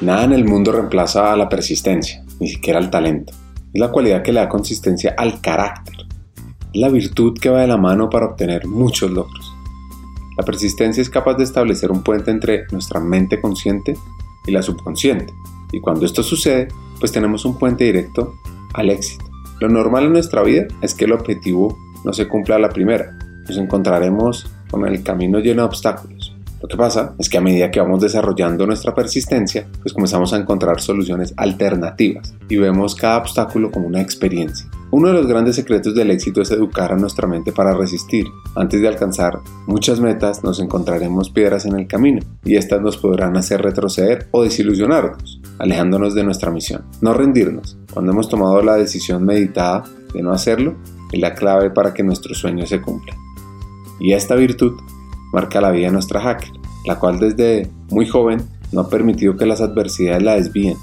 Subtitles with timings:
[0.00, 3.34] Nada en el mundo reemplaza a la persistencia, ni siquiera al talento.
[3.72, 5.94] Es la cualidad que le da consistencia al carácter.
[6.72, 9.52] Es la virtud que va de la mano para obtener muchos logros.
[10.38, 13.94] La persistencia es capaz de establecer un puente entre nuestra mente consciente
[14.46, 15.34] y la subconsciente.
[15.70, 18.36] Y cuando esto sucede, pues tenemos un puente directo
[18.72, 19.26] al éxito.
[19.60, 21.76] Lo normal en nuestra vida es que el objetivo
[22.06, 23.18] no se cumpla a la primera.
[23.46, 26.19] Nos encontraremos con el camino lleno de obstáculos.
[26.60, 30.36] Lo que pasa es que a medida que vamos desarrollando nuestra persistencia, pues comenzamos a
[30.36, 34.68] encontrar soluciones alternativas y vemos cada obstáculo como una experiencia.
[34.92, 38.26] Uno de los grandes secretos del éxito es educar a nuestra mente para resistir.
[38.56, 43.36] Antes de alcanzar muchas metas nos encontraremos piedras en el camino y estas nos podrán
[43.36, 46.84] hacer retroceder o desilusionarnos, alejándonos de nuestra misión.
[47.00, 47.78] No rendirnos.
[47.92, 50.74] Cuando hemos tomado la decisión meditada de no hacerlo,
[51.12, 53.16] es la clave para que nuestros sueños se cumplan.
[54.00, 54.74] Y esta virtud
[55.32, 56.50] marca la vida de nuestra hacker,
[56.86, 58.42] la cual desde muy joven
[58.72, 60.76] no ha permitido que las adversidades la desvíen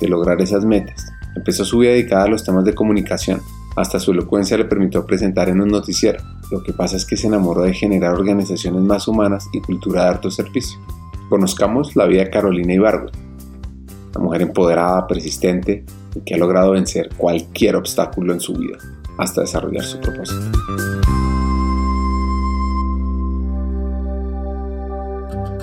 [0.00, 1.06] de lograr esas metas.
[1.36, 3.40] Empezó su vida dedicada a los temas de comunicación.
[3.76, 6.22] Hasta su elocuencia le permitió presentar en un noticiero.
[6.50, 10.08] Lo que pasa es que se enamoró de generar organizaciones más humanas y cultura de
[10.10, 10.78] alto servicio.
[11.30, 13.14] Conozcamos la vida de Carolina Ibargüen,
[14.14, 18.76] una mujer empoderada, persistente y que ha logrado vencer cualquier obstáculo en su vida
[19.16, 20.42] hasta desarrollar su propósito.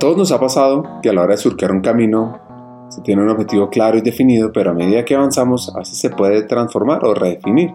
[0.00, 2.40] Todos nos ha pasado que a la hora de surcar un camino
[2.88, 6.08] se tiene un objetivo claro y definido, pero a medida que avanzamos a veces se
[6.08, 7.74] puede transformar o redefinir,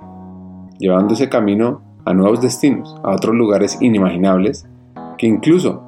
[0.79, 4.67] llevando ese camino a nuevos destinos, a otros lugares inimaginables
[5.19, 5.83] que incluso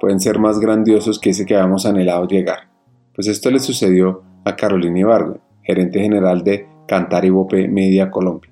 [0.00, 2.68] pueden ser más grandiosos que ese que habíamos anhelado llegar.
[3.14, 8.50] Pues esto le sucedió a Carolina Ibargüen, gerente general de Cantar y Bope Media Colombia.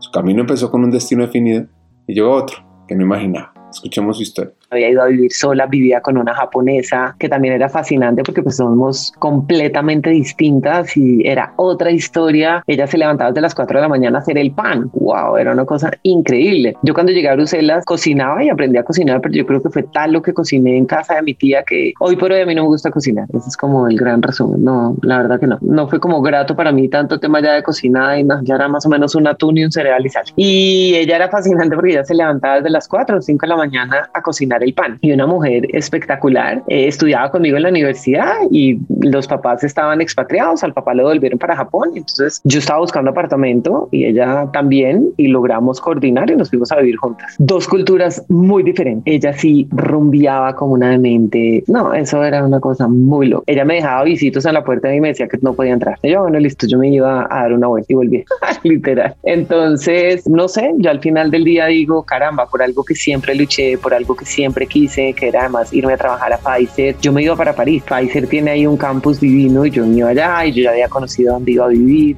[0.00, 1.66] Su camino empezó con un destino definido
[2.08, 2.58] y llegó a otro
[2.88, 3.54] que no imaginaba.
[3.70, 7.68] Escuchemos su historia había ido a vivir sola, vivía con una japonesa, que también era
[7.68, 12.62] fascinante porque pues somos completamente distintas y era otra historia.
[12.66, 14.90] Ella se levantaba desde las 4 de la mañana a hacer el pan.
[14.92, 16.76] Wow, era una cosa increíble.
[16.82, 19.82] Yo cuando llegué a Bruselas cocinaba y aprendí a cocinar, pero yo creo que fue
[19.84, 22.54] tal lo que cociné en casa de mi tía que hoy por hoy a mí
[22.54, 23.26] no me gusta cocinar.
[23.32, 24.62] Ese es como el gran resumen.
[24.64, 25.58] No, la verdad que no.
[25.60, 28.68] No fue como grato para mí tanto tema ya de cocina y no, ya era
[28.68, 30.24] más o menos un atún y un cereal y sal.
[30.36, 33.56] Y ella era fascinante porque ella se levantaba desde las 4 o 5 de la
[33.56, 34.98] mañana a cocinar el pan.
[35.00, 36.62] Y una mujer espectacular.
[36.68, 40.64] Eh, estudiaba conmigo en la universidad y los papás estaban expatriados.
[40.64, 41.90] Al papá lo volvieron para Japón.
[41.94, 46.76] Entonces yo estaba buscando apartamento y ella también y logramos coordinar y nos fuimos a
[46.76, 47.34] vivir juntas.
[47.38, 49.02] Dos culturas muy diferentes.
[49.12, 51.64] Ella sí rumbiaba como una demente.
[51.66, 53.44] No, eso era una cosa muy loca.
[53.46, 55.98] Ella me dejaba visitos en la puerta y me decía que no podía entrar.
[56.02, 58.24] Y yo, bueno, listo, yo me iba a dar una vuelta y volví.
[58.62, 59.14] Literal.
[59.24, 63.78] Entonces, no sé, yo al final del día digo, caramba, por algo que siempre luché,
[63.78, 66.96] por algo que siempre quise que era además irme a trabajar a Pfizer.
[67.00, 67.82] Yo me iba para París.
[67.82, 70.88] Pfizer tiene ahí un campus divino y yo me iba allá y yo ya había
[70.88, 72.16] conocido dónde iba a vivir.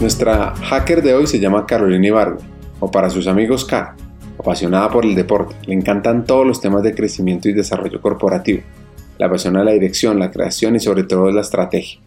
[0.00, 2.38] Nuestra hacker de hoy se llama Carolina Ibargo,
[2.80, 3.94] o para sus amigos K,
[4.36, 5.54] apasionada por el deporte.
[5.66, 8.62] Le encantan todos los temas de crecimiento y desarrollo corporativo.
[9.18, 12.00] La apasiona la dirección, la creación y sobre todo la estrategia.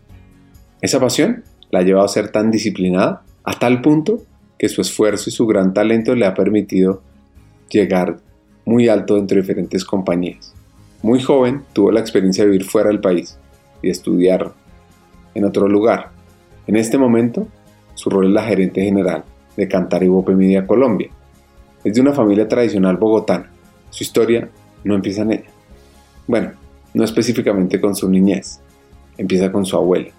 [0.82, 4.24] Esa pasión la ha llevado a ser tan disciplinada a tal punto
[4.58, 7.02] que su esfuerzo y su gran talento le ha permitido
[7.70, 8.18] llegar
[8.66, 10.54] muy alto dentro de diferentes compañías.
[11.02, 13.38] Muy joven tuvo la experiencia de vivir fuera del país
[13.82, 14.54] y estudiar
[15.34, 16.10] en otro lugar.
[16.68, 17.48] En este momento,
[17.94, 19.24] su rol es la gerente general
[19.56, 21.10] de Cantar y Bope Media Colombia.
[21.84, 23.52] Es de una familia tradicional bogotana.
[23.92, 24.50] Su historia
[24.84, 25.50] no empieza en ella.
[26.28, 26.54] Bueno,
[26.94, 28.60] no específicamente con su niñez.
[29.18, 30.10] Empieza con su abuela,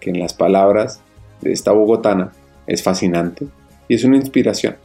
[0.00, 1.00] que en las palabras
[1.40, 2.32] de esta bogotana
[2.68, 3.46] es fascinante
[3.88, 4.76] y es una inspiración.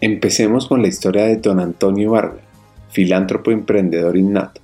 [0.00, 2.44] Empecemos con la historia de don Antonio Vargas,
[2.90, 4.60] filántropo emprendedor innato,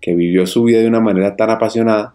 [0.00, 2.14] que vivió su vida de una manera tan apasionada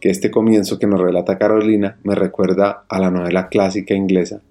[0.00, 4.42] que este comienzo que nos relata Carolina me recuerda a la novela clásica inglesa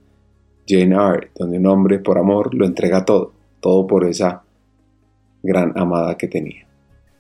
[0.68, 4.44] Jane Eyre, donde un hombre por amor lo entrega todo, todo por esa
[5.44, 6.63] gran amada que tenía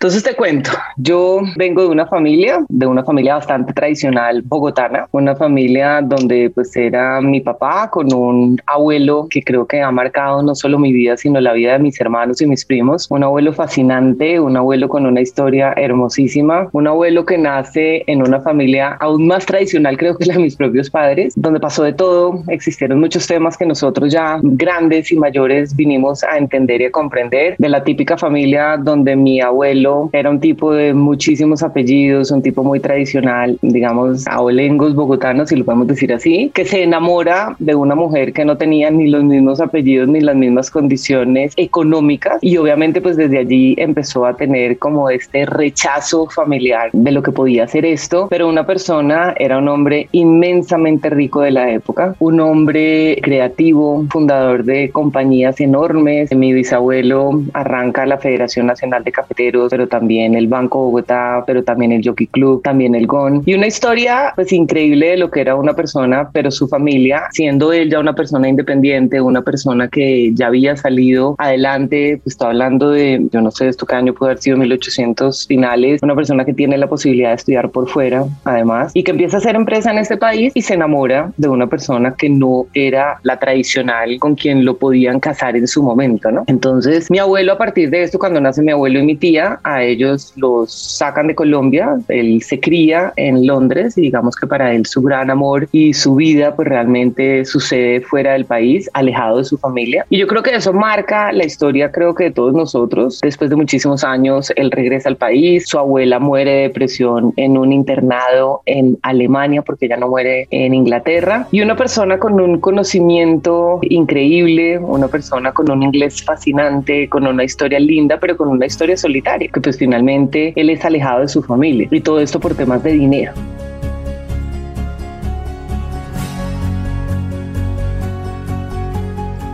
[0.04, 5.34] Entonces te cuento, yo vengo de una familia, de una familia bastante tradicional bogotana, una
[5.34, 10.56] familia donde pues era mi papá con un abuelo que creo que ha marcado no
[10.56, 14.42] solo mi vida, sino la vida de mis hermanos y mis primos, un abuelo fascinante,
[14.42, 19.46] un abuelo con una historia hermosísima, un abuelo que nace en una familia aún más
[19.46, 23.56] tradicional creo que la de mis propios padres, donde pasó de todo, existieron muchos temas
[23.56, 28.18] que nosotros ya grandes y mayores vinimos a entender y a comprender, de la típica
[28.18, 34.28] familia donde mi abuelo era un tipo de muchísimos apellidos, un tipo muy tradicional, digamos,
[34.28, 38.58] abuelengos bogotanos, si lo podemos decir así, que se enamora de una mujer que no
[38.58, 43.76] tenía ni los mismos apellidos ni las mismas condiciones económicas y obviamente pues desde allí
[43.78, 48.66] empezó a tener como este rechazo familiar de lo que podía hacer esto, pero una
[48.66, 55.60] persona era un hombre inmensamente rico de la época, un hombre creativo, fundador de compañías
[55.60, 56.34] enormes.
[56.34, 61.92] Mi bisabuelo arranca la Federación Nacional de Cafeteros, pero también el Banco Bogotá, pero también
[61.92, 63.42] el Jockey Club, también el GON.
[63.44, 67.74] Y una historia pues increíble de lo que era una persona, pero su familia, siendo
[67.74, 72.92] él ya una persona independiente, una persona que ya había salido adelante, pues está hablando
[72.92, 76.54] de, yo no sé, esto qué año puede haber sido 1800 finales, una persona que
[76.54, 79.98] tiene la posibilidad de estudiar por fuera, además, y que empieza a hacer empresa en
[79.98, 84.66] este país y se enamora de una persona que no era la tradicional con quien
[84.66, 86.44] lo podían casar en su momento, ¿no?
[86.46, 89.84] Entonces, mi abuelo a partir de esto, cuando nace mi abuelo y mi tía, a
[89.84, 94.86] ellos los sacan de Colombia, él se cría en Londres y digamos que para él
[94.86, 99.58] su gran amor y su vida pues realmente sucede fuera del país, alejado de su
[99.58, 100.06] familia.
[100.10, 103.20] Y yo creo que eso marca la historia, creo que de todos nosotros.
[103.22, 107.72] Después de muchísimos años, él regresa al país, su abuela muere de depresión en un
[107.72, 113.80] internado en Alemania porque ella no muere en Inglaterra y una persona con un conocimiento
[113.84, 118.98] increíble, una persona con un inglés fascinante, con una historia linda, pero con una historia
[118.98, 122.84] solitaria, que pues finalmente él es alejado de su familia y todo esto por temas
[122.84, 123.34] de dinero.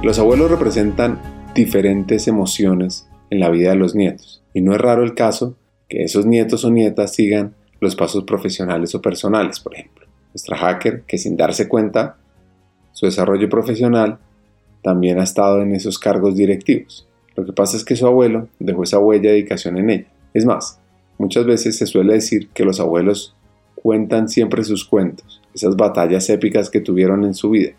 [0.01, 1.19] Los abuelos representan
[1.53, 5.57] diferentes emociones en la vida de los nietos y no es raro el caso
[5.89, 10.07] que esos nietos o nietas sigan los pasos profesionales o personales, por ejemplo.
[10.33, 12.17] Nuestra hacker, que sin darse cuenta,
[12.93, 14.19] su desarrollo profesional
[14.81, 17.08] también ha estado en esos cargos directivos.
[17.39, 20.07] Lo que pasa es que su abuelo dejó esa huella de dedicación en ella.
[20.33, 20.77] Es más,
[21.17, 23.33] muchas veces se suele decir que los abuelos
[23.75, 27.71] cuentan siempre sus cuentos, esas batallas épicas que tuvieron en su vida.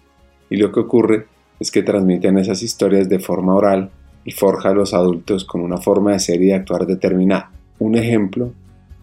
[0.48, 1.26] Y lo que ocurre
[1.60, 3.90] es que transmiten esas historias de forma oral
[4.24, 7.50] y forja a los adultos con una forma de ser y de actuar determinada.
[7.78, 8.52] Un ejemplo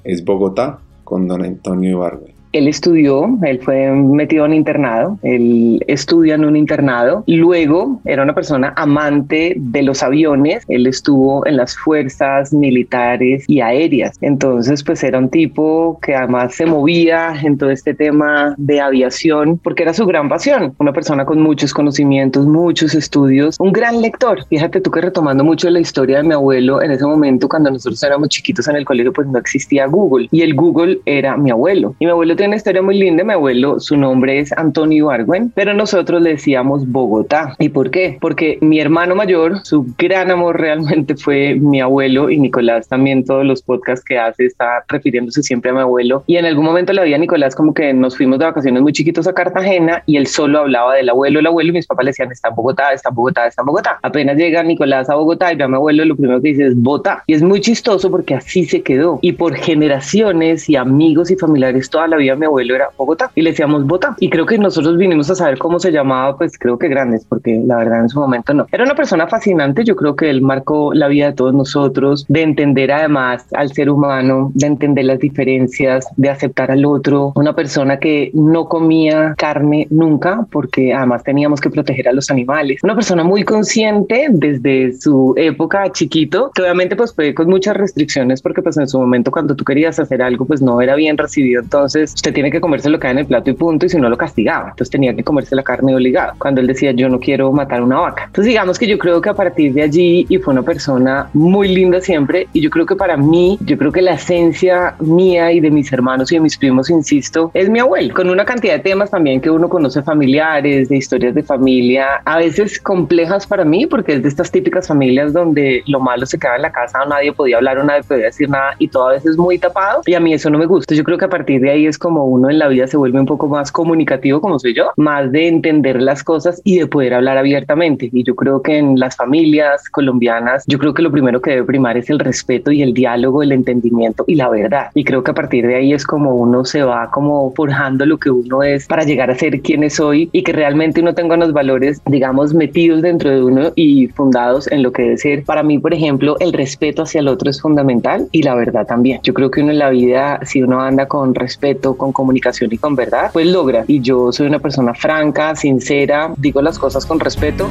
[0.03, 2.36] es Bogotá con don Antonio Ibargüen.
[2.57, 8.33] Él estudió, él fue metido en internado, él estudia en un internado, luego era una
[8.33, 15.03] persona amante de los aviones, él estuvo en las fuerzas militares y aéreas, entonces pues
[15.03, 19.93] era un tipo que además se movía en todo este tema de aviación porque era
[19.93, 24.43] su gran pasión, una persona con muchos conocimientos, muchos estudios, un gran lector.
[24.49, 28.01] Fíjate tú que retomando mucho la historia de mi abuelo, en ese momento cuando nosotros
[28.01, 31.93] éramos chiquitos en el colegio pues no existía Google y el Google era mi abuelo.
[31.99, 33.23] Y mi abuelo tiene una historia muy linda.
[33.23, 37.55] Mi abuelo, su nombre es Antonio Argüen, pero nosotros le decíamos Bogotá.
[37.59, 38.17] ¿Y por qué?
[38.21, 43.45] Porque mi hermano mayor, su gran amor realmente fue mi abuelo y Nicolás también todos
[43.45, 46.23] los podcasts que hace está refiriéndose siempre a mi abuelo.
[46.25, 49.27] Y en algún momento la vida Nicolás como que nos fuimos de vacaciones muy chiquitos
[49.27, 52.31] a Cartagena y él solo hablaba del abuelo, el abuelo y mis papás le decían
[52.31, 53.99] está en Bogotá, está en Bogotá, está en Bogotá.
[54.01, 56.75] Apenas llega Nicolás a Bogotá y ve a mi abuelo, lo primero que dice es
[56.75, 57.23] Bogotá.
[57.27, 59.19] Y es muy chistoso porque así se quedó.
[59.21, 63.41] Y por generaciones y amigos y familiares toda la vida mi abuelo era Bogotá y
[63.41, 64.15] le decíamos Bogotá.
[64.19, 67.61] Y creo que nosotros vinimos a saber cómo se llamaba, pues creo que grandes, porque
[67.65, 68.67] la verdad en su momento no.
[68.71, 72.43] Era una persona fascinante, yo creo que él marcó la vida de todos nosotros, de
[72.43, 77.97] entender además al ser humano, de entender las diferencias, de aceptar al otro, una persona
[77.97, 83.23] que no comía carne nunca, porque además teníamos que proteger a los animales, una persona
[83.23, 88.77] muy consciente desde su época chiquito, que obviamente pues fue con muchas restricciones, porque pues
[88.77, 92.33] en su momento cuando tú querías hacer algo pues no era bien recibido, entonces usted
[92.33, 94.17] tiene que comerse lo que hay en el plato y punto, y si no lo
[94.17, 94.69] castigaba.
[94.69, 96.33] Entonces tenía que comerse la carne obligada.
[96.39, 98.23] Cuando él decía, yo no quiero matar una vaca.
[98.25, 101.67] Entonces digamos que yo creo que a partir de allí, y fue una persona muy
[101.67, 105.59] linda siempre, y yo creo que para mí, yo creo que la esencia mía y
[105.59, 108.79] de mis hermanos y de mis primos, insisto, es mi abuelo, con una cantidad de
[108.79, 113.85] temas también que uno conoce familiares, de historias de familia, a veces complejas para mí,
[113.85, 117.31] porque es de estas típicas familias donde lo malo se queda en la casa, nadie
[117.31, 120.33] podía hablar nadie podía decir nada, y todo a veces muy tapado, y a mí
[120.33, 120.95] eso no me gusta.
[120.95, 122.95] Yo creo que a partir de ahí es como como uno en la vida se
[122.95, 126.87] vuelve un poco más comunicativo, como soy yo, más de entender las cosas y de
[126.87, 128.09] poder hablar abiertamente.
[128.13, 131.65] Y yo creo que en las familias colombianas, yo creo que lo primero que debe
[131.65, 134.87] primar es el respeto y el diálogo, el entendimiento y la verdad.
[134.93, 138.17] Y creo que a partir de ahí es como uno se va como forjando lo
[138.17, 141.35] que uno es para llegar a ser quien es hoy y que realmente uno tenga
[141.35, 145.43] unos valores, digamos, metidos dentro de uno y fundados en lo que debe ser.
[145.43, 149.19] Para mí, por ejemplo, el respeto hacia el otro es fundamental y la verdad también.
[149.23, 152.77] Yo creo que uno en la vida, si uno anda con respeto, con comunicación y
[152.77, 153.83] con verdad, pues logra.
[153.87, 157.69] Y yo soy una persona franca, sincera, digo las cosas con respeto.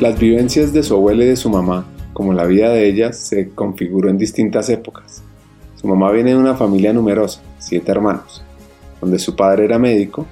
[0.00, 3.50] Las vivencias de su abuela y de su mamá, como la vida de ella, se
[3.50, 5.22] configuró en distintas épocas.
[5.76, 8.42] Su mamá viene de una familia numerosa, siete hermanos,
[9.00, 10.26] donde su padre era médico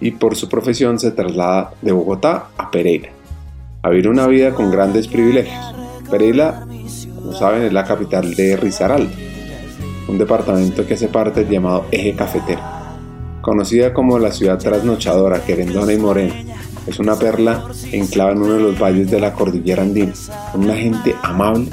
[0.00, 3.10] y por su profesión se traslada de Bogotá a Pereira,
[3.82, 5.74] a vivir una vida con grandes privilegios.
[6.10, 6.66] Pereira,
[7.14, 9.12] como saben, es la capital de Risaralda,
[10.08, 12.60] un departamento que hace parte del llamado Eje Cafetero,
[13.40, 16.34] conocida como la ciudad trasnochadora, querendona y morena.
[16.86, 20.12] Es una perla enclava en uno de los valles de la cordillera andina,
[20.52, 21.68] con una gente amable,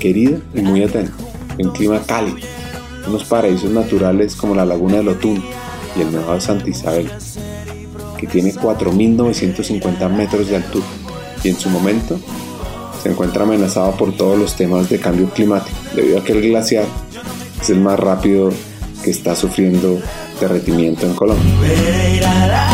[0.00, 1.12] querida y muy atenta,
[1.58, 2.38] un clima cálido,
[3.06, 5.42] unos paraísos naturales como la laguna del Otún
[5.96, 7.10] y el Nevado de Santa Isabel,
[8.18, 10.86] que tiene 4.950 metros de altura
[11.42, 12.18] y en su momento
[13.02, 16.86] se encuentra amenazado por todos los temas de cambio climático, debido a que el glaciar
[17.64, 18.50] es el más rápido
[19.02, 19.98] que está sufriendo
[20.38, 22.73] derretimiento en Colombia.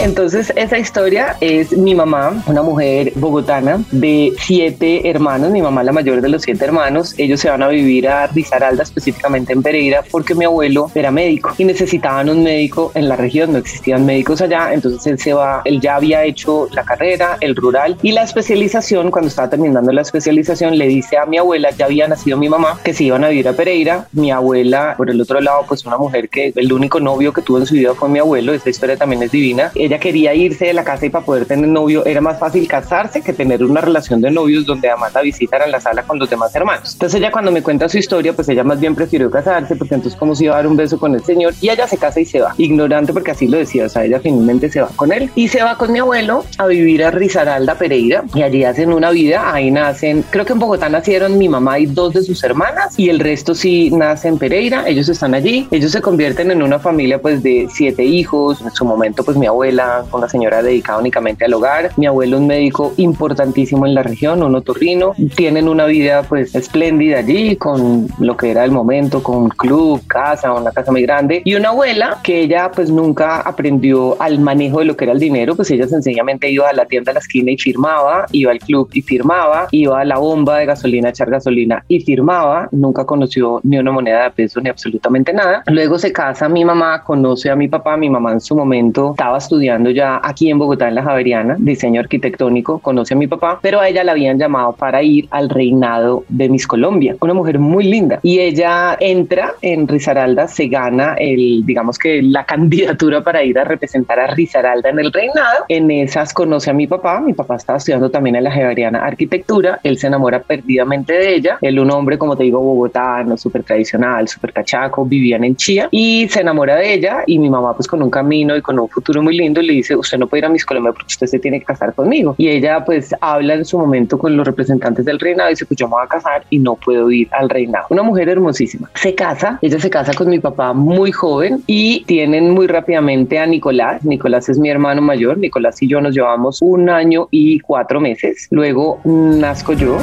[0.00, 5.90] Entonces, esa historia es mi mamá, una mujer bogotana de siete hermanos, mi mamá la
[5.90, 7.16] mayor de los siete hermanos.
[7.18, 11.52] Ellos se van a vivir a Risaralda, específicamente en Pereira, porque mi abuelo era médico
[11.58, 14.72] y necesitaban un médico en la región, no existían médicos allá.
[14.72, 19.10] Entonces, él se va, él ya había hecho la carrera, el rural y la especialización.
[19.10, 22.78] Cuando estaba terminando la especialización, le dice a mi abuela, ya había nacido mi mamá,
[22.84, 24.06] que se iban a vivir a Pereira.
[24.12, 27.58] Mi abuela, por el otro lado, pues una mujer que el único novio que tuvo
[27.58, 28.54] en su vida fue mi abuelo.
[28.54, 29.72] Esa historia también es divina.
[29.88, 33.22] Ella quería irse de la casa y para poder tener novio era más fácil casarse
[33.22, 36.28] que tener una relación de novios donde además la visitar en la sala con los
[36.28, 36.92] demás hermanos.
[36.92, 40.18] Entonces ella cuando me cuenta su historia, pues ella más bien prefirió casarse porque entonces
[40.18, 42.26] como si iba a dar un beso con el señor y ella se casa y
[42.26, 45.30] se va, ignorante porque así lo decía, o sea, ella finalmente se va con él
[45.34, 49.08] y se va con mi abuelo a vivir a Risaralda, Pereira y allí hacen una
[49.10, 52.98] vida, ahí nacen, creo que en Bogotá nacieron mi mamá y dos de sus hermanas
[52.98, 56.78] y el resto sí nace en Pereira, ellos están allí, ellos se convierten en una
[56.78, 59.46] familia pues de siete hijos, en su momento pues mi
[59.78, 61.90] abuela con la señora dedicada únicamente al hogar.
[61.96, 65.14] Mi abuelo un médico importantísimo en la región, un otorrino.
[65.36, 70.00] Tienen una vida pues espléndida allí con lo que era el momento, con un club,
[70.06, 71.42] casa, una casa muy grande.
[71.44, 75.20] Y una abuela que ella pues nunca aprendió al manejo de lo que era el
[75.20, 78.58] dinero, pues ella sencillamente iba a la tienda a la esquina y firmaba, iba al
[78.58, 82.68] club y firmaba, iba a la bomba de gasolina a echar gasolina y firmaba.
[82.72, 85.62] Nunca conoció ni una moneda de peso ni absolutamente nada.
[85.66, 87.96] Luego se casa mi mamá, conoce a mi papá.
[87.96, 92.00] Mi mamá en su momento estaba estudiando ya aquí en Bogotá, en la Javeriana, diseño
[92.00, 96.24] arquitectónico, conoce a mi papá, pero a ella la habían llamado para ir al reinado
[96.28, 98.20] de Miss Colombia, una mujer muy linda.
[98.22, 103.64] Y ella entra en Risaralda, se gana el, digamos que la candidatura para ir a
[103.64, 105.64] representar a Risaralda en el reinado.
[105.68, 109.80] En esas conoce a mi papá, mi papá estaba estudiando también en la Javeriana arquitectura,
[109.82, 114.28] él se enamora perdidamente de ella, él un hombre, como te digo, bogotano, súper tradicional,
[114.28, 118.02] súper cachaco, vivían en Chía y se enamora de ella y mi mamá pues con
[118.02, 120.48] un camino y con un futuro muy lindo le dice, usted no puede ir a
[120.48, 122.34] Miss Colombia porque usted se tiene que casar conmigo.
[122.38, 125.78] Y ella pues habla en su momento con los representantes del reinado y dice, pues
[125.78, 127.86] yo me voy a casar y no puedo ir al reinado.
[127.90, 128.90] Una mujer hermosísima.
[128.94, 133.46] Se casa, ella se casa con mi papá muy joven y tienen muy rápidamente a
[133.46, 134.04] Nicolás.
[134.04, 135.38] Nicolás es mi hermano mayor.
[135.38, 138.48] Nicolás y yo nos llevamos un año y cuatro meses.
[138.50, 139.98] Luego nazco yo.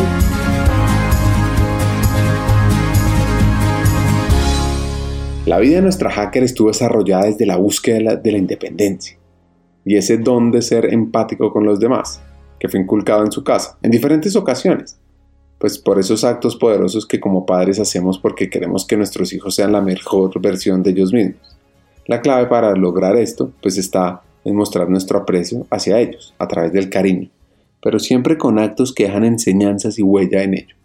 [5.46, 9.16] La vida de nuestra hacker estuvo desarrollada desde la búsqueda de la independencia
[9.86, 12.20] y ese don de ser empático con los demás,
[12.60, 14.98] que fue inculcado en su casa, en diferentes ocasiones,
[15.60, 19.72] pues por esos actos poderosos que como padres hacemos porque queremos que nuestros hijos sean
[19.72, 21.58] la mejor versión de ellos mismos.
[22.08, 26.74] La clave para lograr esto, pues está en mostrar nuestro aprecio hacia ellos, a través
[26.74, 27.30] del cariño,
[27.82, 30.75] pero siempre con actos que dejan enseñanzas y huella en ello.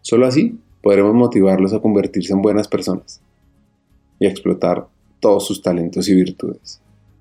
[0.00, 3.20] Solo así podremos motivarlos a convertirse en buenas personas
[4.18, 4.86] y a explotar
[5.18, 6.80] todos sus talentos y virtudes.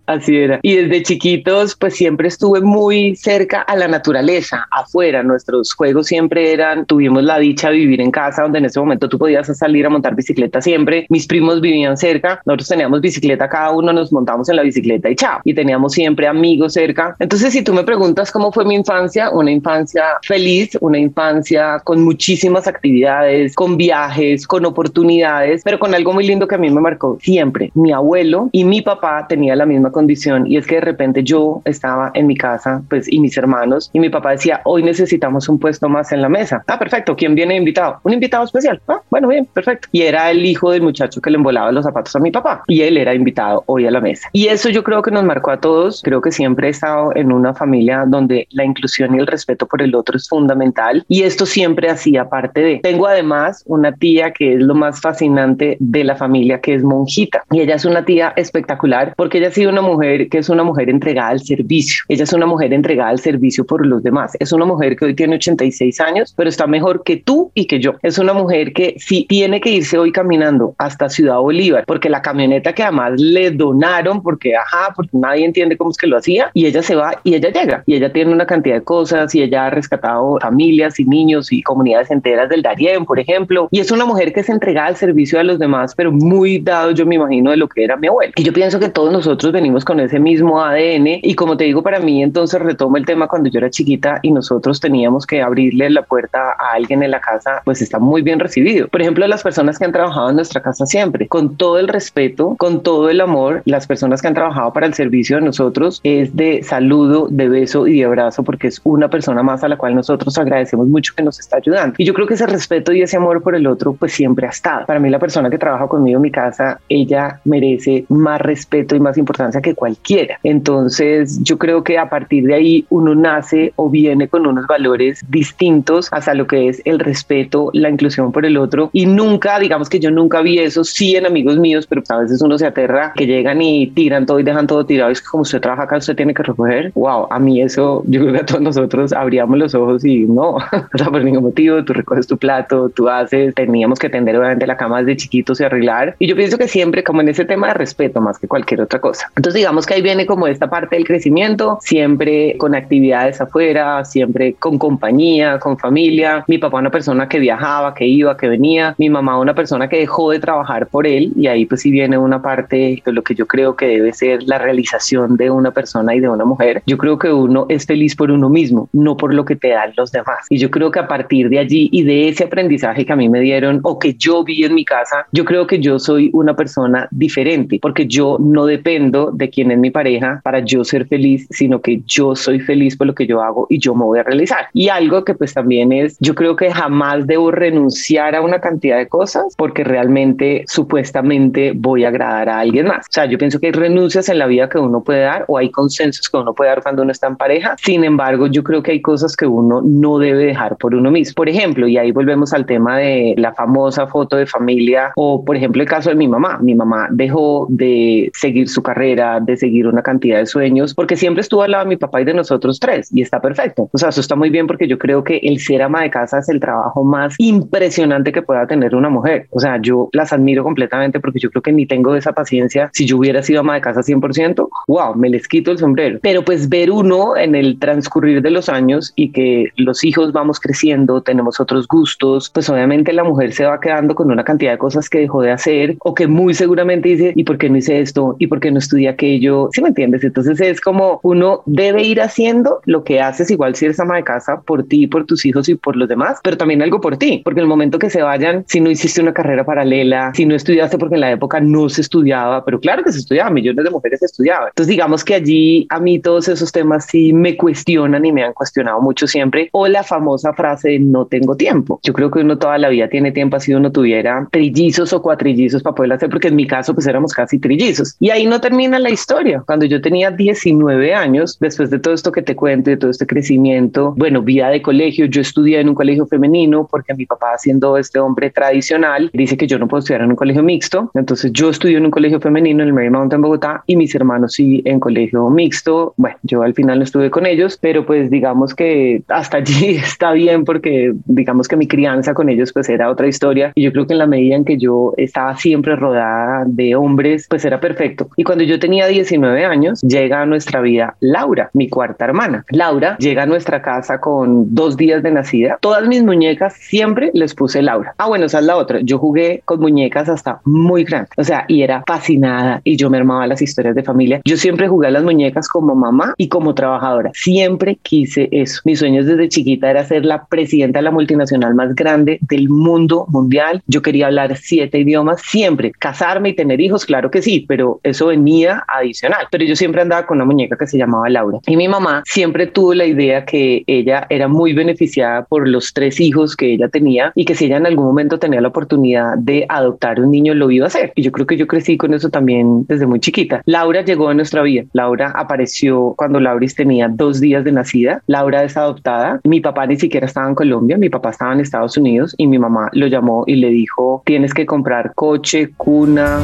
[0.10, 0.60] Así era.
[0.64, 5.22] Y desde chiquitos, pues siempre estuve muy cerca a la naturaleza, afuera.
[5.22, 9.08] Nuestros juegos siempre eran, tuvimos la dicha de vivir en casa, donde en ese momento
[9.08, 11.06] tú podías salir a montar bicicleta siempre.
[11.10, 15.16] Mis primos vivían cerca, nosotros teníamos bicicleta, cada uno nos montamos en la bicicleta y
[15.16, 15.42] chao.
[15.44, 17.16] Y teníamos siempre amigos cerca.
[17.20, 22.04] Entonces, si tú me preguntas cómo fue mi infancia, una infancia feliz, una infancia con
[22.04, 26.82] muchísimas actividades, con viajes, con oportunidades, pero con algo muy lindo que a mí me
[26.82, 27.70] marcó siempre.
[27.76, 31.62] Mi abuelo y mi papá tenían la misma condición y es que de repente yo
[31.66, 35.60] estaba en mi casa, pues, y mis hermanos, y mi papá decía, hoy necesitamos un
[35.60, 36.64] puesto más en la mesa.
[36.68, 37.18] Ah, perfecto.
[37.18, 38.00] ¿Quién viene invitado?
[38.04, 38.80] Un invitado especial.
[38.88, 39.90] Ah, bueno, bien, perfecto.
[39.92, 42.82] Y era el hijo del muchacho que le embolaba los zapatos a mi papá y
[42.82, 44.30] él era invitado hoy a la mesa.
[44.32, 46.02] Y eso yo creo que nos marcó a todos.
[46.02, 49.82] Creo que siempre he estado en una familia donde la inclusión y el respeto por
[49.82, 52.80] el otro es fundamental y esto siempre hacía parte de.
[52.82, 57.44] Tengo además una tía que es lo más fascinante de la familia, que es monjita
[57.52, 60.90] y ella es una tía espectacular porque ella ha sido una que es una mujer
[60.90, 62.04] entregada al servicio.
[62.08, 64.36] Ella es una mujer entregada al servicio por los demás.
[64.40, 67.80] Es una mujer que hoy tiene 86 años, pero está mejor que tú y que
[67.80, 67.96] yo.
[68.04, 72.22] Es una mujer que si tiene que irse hoy caminando hasta Ciudad Bolívar, porque la
[72.22, 76.52] camioneta que además le donaron, porque ajá, porque nadie entiende cómo es que lo hacía,
[76.54, 79.42] y ella se va y ella llega, y ella tiene una cantidad de cosas, y
[79.42, 83.92] ella ha rescatado familias y niños y comunidades enteras del Darién, por ejemplo, y es
[83.92, 87.16] una mujer que se entrega al servicio a los demás, pero muy dado, yo me
[87.16, 88.34] imagino, de lo que era mi abuelo.
[88.36, 91.84] Y yo pienso que todos nosotros venimos con ese mismo ADN, y como te digo,
[91.84, 95.90] para mí entonces retomo el tema cuando yo era chiquita y nosotros teníamos que abrirle
[95.90, 98.88] la puerta a alguien en la casa, pues está muy bien recibido.
[98.88, 102.56] Por ejemplo, las personas que han trabajado en nuestra casa siempre, con todo el respeto,
[102.58, 106.36] con todo el amor, las personas que han trabajado para el servicio de nosotros es
[106.36, 109.96] de saludo, de beso y de abrazo, porque es una persona más a la cual
[109.96, 111.96] nosotros agradecemos mucho que nos está ayudando.
[111.98, 114.50] Y yo creo que ese respeto y ese amor por el otro, pues siempre ha
[114.50, 114.86] estado.
[114.86, 119.00] Para mí, la persona que trabaja conmigo en mi casa, ella merece más respeto y
[119.00, 120.40] más importancia que cualquiera.
[120.44, 125.24] Entonces, yo creo que a partir de ahí uno nace o viene con unos valores
[125.30, 129.90] distintos hasta lo que es el respeto, la inclusión por el otro y nunca, digamos
[129.90, 133.14] que yo nunca vi eso, sí en amigos míos, pero a veces uno se aterra
[133.16, 135.12] que llegan y tiran todo y dejan todo tirado.
[135.12, 136.92] Es que como usted trabaja acá, usted tiene que recoger.
[136.96, 140.50] Wow, a mí eso, yo creo que a todos nosotros abríamos los ojos y no,
[140.94, 144.68] o sea, por ningún motivo, tú recoges tu plato, tú haces, teníamos que tender obviamente
[144.68, 146.16] la cama desde chiquitos y arreglar.
[146.20, 149.00] Y yo pienso que siempre como en ese tema de respeto más que cualquier otra
[149.00, 149.32] cosa.
[149.36, 154.54] Entonces digamos que ahí viene como esta parte del crecimiento, siempre con actividades afuera, siempre
[154.54, 156.44] con compañía, con familia.
[156.48, 158.96] Mi papá una persona que viajaba, que iba, que venía.
[158.98, 162.18] Mi mamá una persona que dejó de trabajar por él y ahí pues si viene
[162.18, 166.16] una parte de lo que yo creo que debe ser la realización de una persona
[166.16, 166.84] y de una mujer.
[166.86, 169.94] Yo creo que uno es feliz por uno mismo, no por lo que te dan
[169.98, 170.46] los demás.
[170.50, 173.30] Y yo creo que a partir de allí y de ese aprendizaje que a mí
[173.30, 176.56] me dieron o que yo vi en mi casa, yo creo que yo soy una
[176.56, 181.48] persona diferente porque yo no dependo de quién es mi pareja para yo ser feliz,
[181.50, 184.24] sino que yo soy feliz por lo que yo hago y yo me voy a
[184.24, 184.68] realizar.
[184.74, 188.98] Y algo que pues también es, yo creo que jamás debo renunciar a una cantidad
[188.98, 193.06] de cosas porque realmente supuestamente voy a agradar a alguien más.
[193.08, 195.58] O sea, yo pienso que hay renuncias en la vida que uno puede dar o
[195.58, 197.76] hay consensos que uno puede dar cuando uno está en pareja.
[197.82, 201.34] Sin embargo, yo creo que hay cosas que uno no debe dejar por uno mismo.
[201.36, 205.56] Por ejemplo, y ahí volvemos al tema de la famosa foto de familia o por
[205.56, 206.60] ejemplo el caso de mi mamá.
[206.62, 211.42] Mi mamá dejó de seguir su carrera, de seguir una cantidad de sueños porque siempre
[211.42, 213.90] estuvo al lado de mi papá y de nosotros tres y está perfecto.
[213.92, 216.40] O sea, eso está muy bien porque yo creo que el ser ama de casa
[216.40, 219.48] es el trabajo más impresionante que pueda tener una mujer.
[219.52, 222.90] O sea, yo las admiro completamente porque yo creo que ni tengo esa paciencia.
[222.94, 226.20] Si yo hubiera sido ama de casa 100%, wow, me les quito el sombrero.
[226.22, 230.60] Pero pues ver uno en el transcurrir de los años y que los hijos vamos
[230.60, 234.78] creciendo, tenemos otros gustos, pues obviamente la mujer se va quedando con una cantidad de
[234.78, 238.00] cosas que dejó de hacer o que muy seguramente dice, ¿y por qué no hice
[238.00, 238.36] esto?
[238.40, 239.70] ¿Y por qué no estudié aquello?
[239.74, 240.24] ¿Sí me entiendes?
[240.24, 244.24] Entonces es como uno debe ir haciendo lo que haces igual si eres ama de
[244.24, 247.42] casa por ti, por tus hijos y por los demás, pero también algo por ti,
[247.44, 250.56] porque en el momento que se vayan, si no hiciste una carrera paralela, si no
[250.56, 253.92] estudiaste porque en la época no se estudiaba, pero claro que se estudiaba, millones de
[253.92, 254.70] mujeres estudiaban.
[254.70, 258.54] Entonces digamos que allí a mí todos esos temas sí me cuestionan y me han
[258.54, 262.00] cuestionado mucho siempre, o la famosa frase de no tengo tiempo.
[262.04, 265.84] Yo creo que uno toda la vida tiene tiempo así uno tuviera trillizos o cuatrillizos
[265.84, 268.16] para poder hacer, porque en mi caso pues éramos casi trillizos.
[268.20, 269.64] Y ahí no termina la historia.
[269.66, 273.26] Cuando yo tenía 19 años, después de todo esto que te cuento, de todo este
[273.26, 277.98] crecimiento, bueno, vida de colegio, yo estudié en un colegio femenino porque mi papá siendo
[277.98, 281.12] este hombre tradicional, dice que yo no puedo estudiar en un colegio mixto.
[281.14, 284.54] Entonces yo estudié en un colegio femenino en el Marymount en Bogotá y mis hermanos
[284.54, 286.14] sí en colegio mixto.
[286.18, 290.32] Bueno, yo al final no estuve con ellos, pero pues digamos que hasta allí está
[290.32, 294.08] bien porque digamos que mi crianza con ellos pues era otra historia y yo creo
[294.08, 298.30] que en la medida en que yo estaba siempre rodada de hombres, pues era perfecto.
[298.36, 302.66] Y cuando yo tenía 19 años, llega a nuestra vida Laura, mi cuarta hermana.
[302.70, 305.78] Laura llega a nuestra casa con dos días de nacida.
[305.82, 308.14] Todas mis muñecas siempre les puse Laura.
[308.18, 309.00] Ah, bueno, esa es la otra.
[309.02, 311.30] Yo jugué con muñecas hasta muy grande.
[311.38, 314.42] O sea, y era fascinada y yo me armaba las historias de familia.
[314.46, 317.32] Yo siempre jugué a las muñecas como mamá y como trabajadora.
[317.34, 318.82] Siempre quise eso.
[318.86, 323.26] Mis sueños desde chiquita era ser la presidenta de la multinacional más grande del mundo
[323.30, 323.82] mundial.
[323.88, 325.92] Yo quería hablar siete idiomas, siempre.
[325.92, 329.48] Casarme y tener hijos, claro que sí, pero eso venía adicional.
[329.52, 331.60] Pero yo siempre andaba con una muñeca que se llamaba Laura.
[331.68, 336.20] Y mi mamá siempre tuvo la idea que ella era muy beneficiada por los tres
[336.20, 339.66] hijos que ella tenía y que si ella en algún momento tenía la oportunidad de
[339.70, 341.12] adoptar un niño, lo iba a hacer.
[341.16, 343.62] Y yo creo que yo crecí con eso también desde muy chiquita.
[343.66, 344.84] Laura llegó a nuestra vida.
[344.94, 348.22] Laura apareció cuando Lauris tenía dos días de nacida.
[348.28, 349.40] Laura es adoptada.
[349.44, 352.60] Mi papá ni siquiera estaba en Colombia, mi papá estaba en Estados Unidos y mi
[352.60, 356.40] mamá lo llamó y le dijo, tienes que comprar coche, cuna.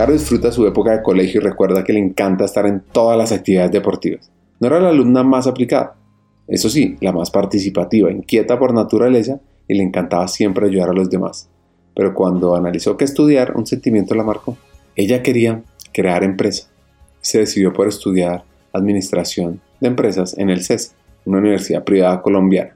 [0.00, 3.32] Caro disfruta su época de colegio y recuerda que le encanta estar en todas las
[3.32, 4.32] actividades deportivas.
[4.58, 5.94] No era la alumna más aplicada,
[6.48, 11.10] eso sí, la más participativa, inquieta por naturaleza y le encantaba siempre ayudar a los
[11.10, 11.50] demás.
[11.94, 14.56] Pero cuando analizó qué estudiar, un sentimiento la marcó.
[14.96, 16.70] Ella quería crear empresa
[17.22, 20.94] y se decidió por estudiar administración de empresas en el CES,
[21.26, 22.74] una universidad privada colombiana.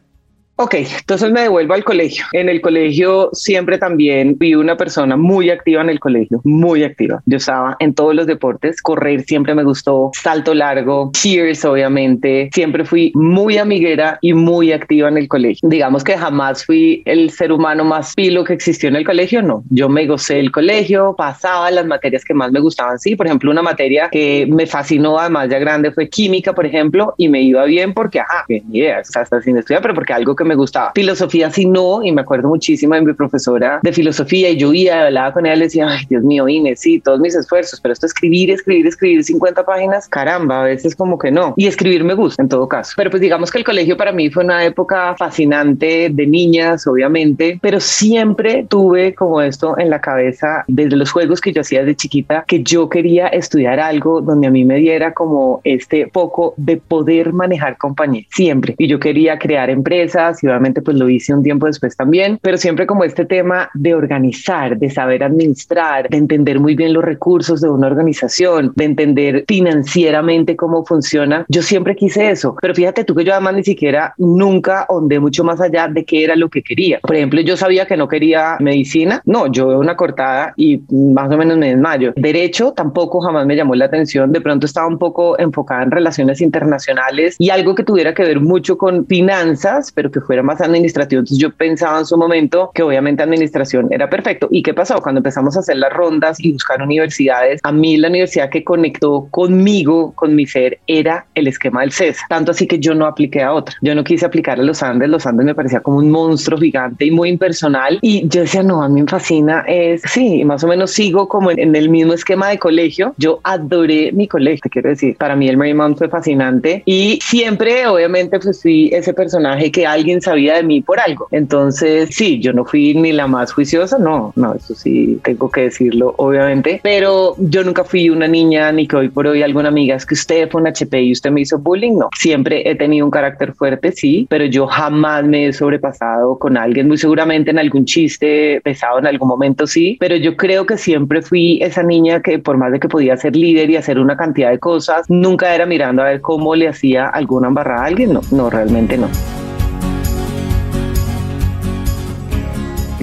[0.57, 2.27] Ok, entonces me devuelvo al colegio.
[2.31, 7.21] En el colegio siempre también vi una persona muy activa en el colegio, muy activa.
[7.27, 12.51] Yo estaba en todos los deportes, correr siempre me gustó, salto largo, cheers obviamente.
[12.55, 15.69] Siempre fui muy amiguera y muy activa en el colegio.
[15.69, 19.65] Digamos que jamás fui el ser humano más pilo que existió en el colegio, no.
[19.71, 23.17] Yo me gocé el colegio, pasaba las materias que más me gustaban, sí.
[23.17, 27.29] Por ejemplo, una materia que me fascinó además ya grande fue química, por ejemplo, y
[27.29, 30.55] me iba bien porque, ajá, bien, idea, hasta sin estudiar, pero porque algo que me
[30.55, 30.93] gustaba.
[30.95, 35.07] Filosofía sí no, y me acuerdo muchísimo de mi profesora de filosofía y yo iba,
[35.07, 38.07] hablaba con ella, le decía, ay Dios mío, Inés, sí, todos mis esfuerzos, pero esto
[38.07, 41.55] escribir, escribir, escribir 50 páginas, caramba, a veces como que no.
[41.57, 42.93] Y escribir me gusta en todo caso.
[42.97, 47.59] Pero pues digamos que el colegio para mí fue una época fascinante de niñas, obviamente,
[47.61, 51.95] pero siempre tuve como esto en la cabeza desde los juegos que yo hacía de
[51.95, 56.77] chiquita, que yo quería estudiar algo donde a mí me diera como este poco de
[56.77, 58.75] poder manejar compañía, siempre.
[58.79, 62.57] Y yo quería crear empresas, y obviamente pues lo hice un tiempo después también, pero
[62.57, 67.61] siempre como este tema de organizar, de saber administrar, de entender muy bien los recursos
[67.61, 71.45] de una organización, de entender financieramente cómo funciona.
[71.49, 75.45] Yo siempre quise eso, pero fíjate tú que yo además ni siquiera nunca ondé mucho
[75.45, 77.01] más allá de qué era lo que quería.
[77.01, 81.31] Por ejemplo, yo sabía que no quería medicina, no, yo veo una cortada y más
[81.33, 82.13] o menos me desmayo.
[82.17, 86.41] Derecho tampoco jamás me llamó la atención, de pronto estaba un poco enfocada en relaciones
[86.41, 91.21] internacionales y algo que tuviera que ver mucho con finanzas, pero que fuera más administrativo.
[91.21, 94.49] Entonces yo pensaba en su momento que obviamente administración era perfecto.
[94.51, 95.01] ¿Y qué pasó?
[95.01, 99.29] Cuando empezamos a hacer las rondas y buscar universidades, a mí la universidad que conectó
[99.31, 102.19] conmigo, con mi ser, era el esquema del CES.
[102.29, 103.75] Tanto así que yo no apliqué a otra.
[103.83, 105.09] Yo no quise aplicar a los Andes.
[105.09, 107.99] Los Andes me parecía como un monstruo gigante y muy impersonal.
[108.03, 111.51] Y yo decía, no, a mí me fascina es, sí, más o menos sigo como
[111.51, 113.15] en, el mismo esquema de colegio.
[113.19, 115.17] Yo adoré mi colegio, te quiero decir.
[115.17, 120.14] Para mí el Marymount fue fascinante y siempre, obviamente, pues fui ese personaje que alguien
[120.21, 121.29] sabía de mí por algo.
[121.31, 125.63] Entonces, sí, yo no fui ni la más juiciosa, no, no, eso sí tengo que
[125.63, 129.97] decirlo, obviamente, pero yo nunca fui una niña ni que hoy por hoy alguna amiga
[129.97, 132.09] es que usted fue un HP y usted me hizo bullying, no.
[132.19, 136.89] Siempre he tenido un carácter fuerte, sí, pero yo jamás me he sobrepasado con alguien,
[136.89, 141.23] muy seguramente en algún chiste pesado en algún momento, sí, pero yo creo que siempre
[141.23, 144.51] fui esa niña que por más de que podía ser líder y hacer una cantidad
[144.51, 148.21] de cosas, nunca era mirando a ver cómo le hacía alguna embarrada a alguien, no,
[148.31, 149.09] no, realmente no.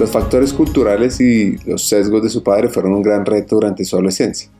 [0.02, 3.94] Los factores culturales y los sesgos de su padre fueron un gran reto durante su
[3.94, 4.50] adolescencia.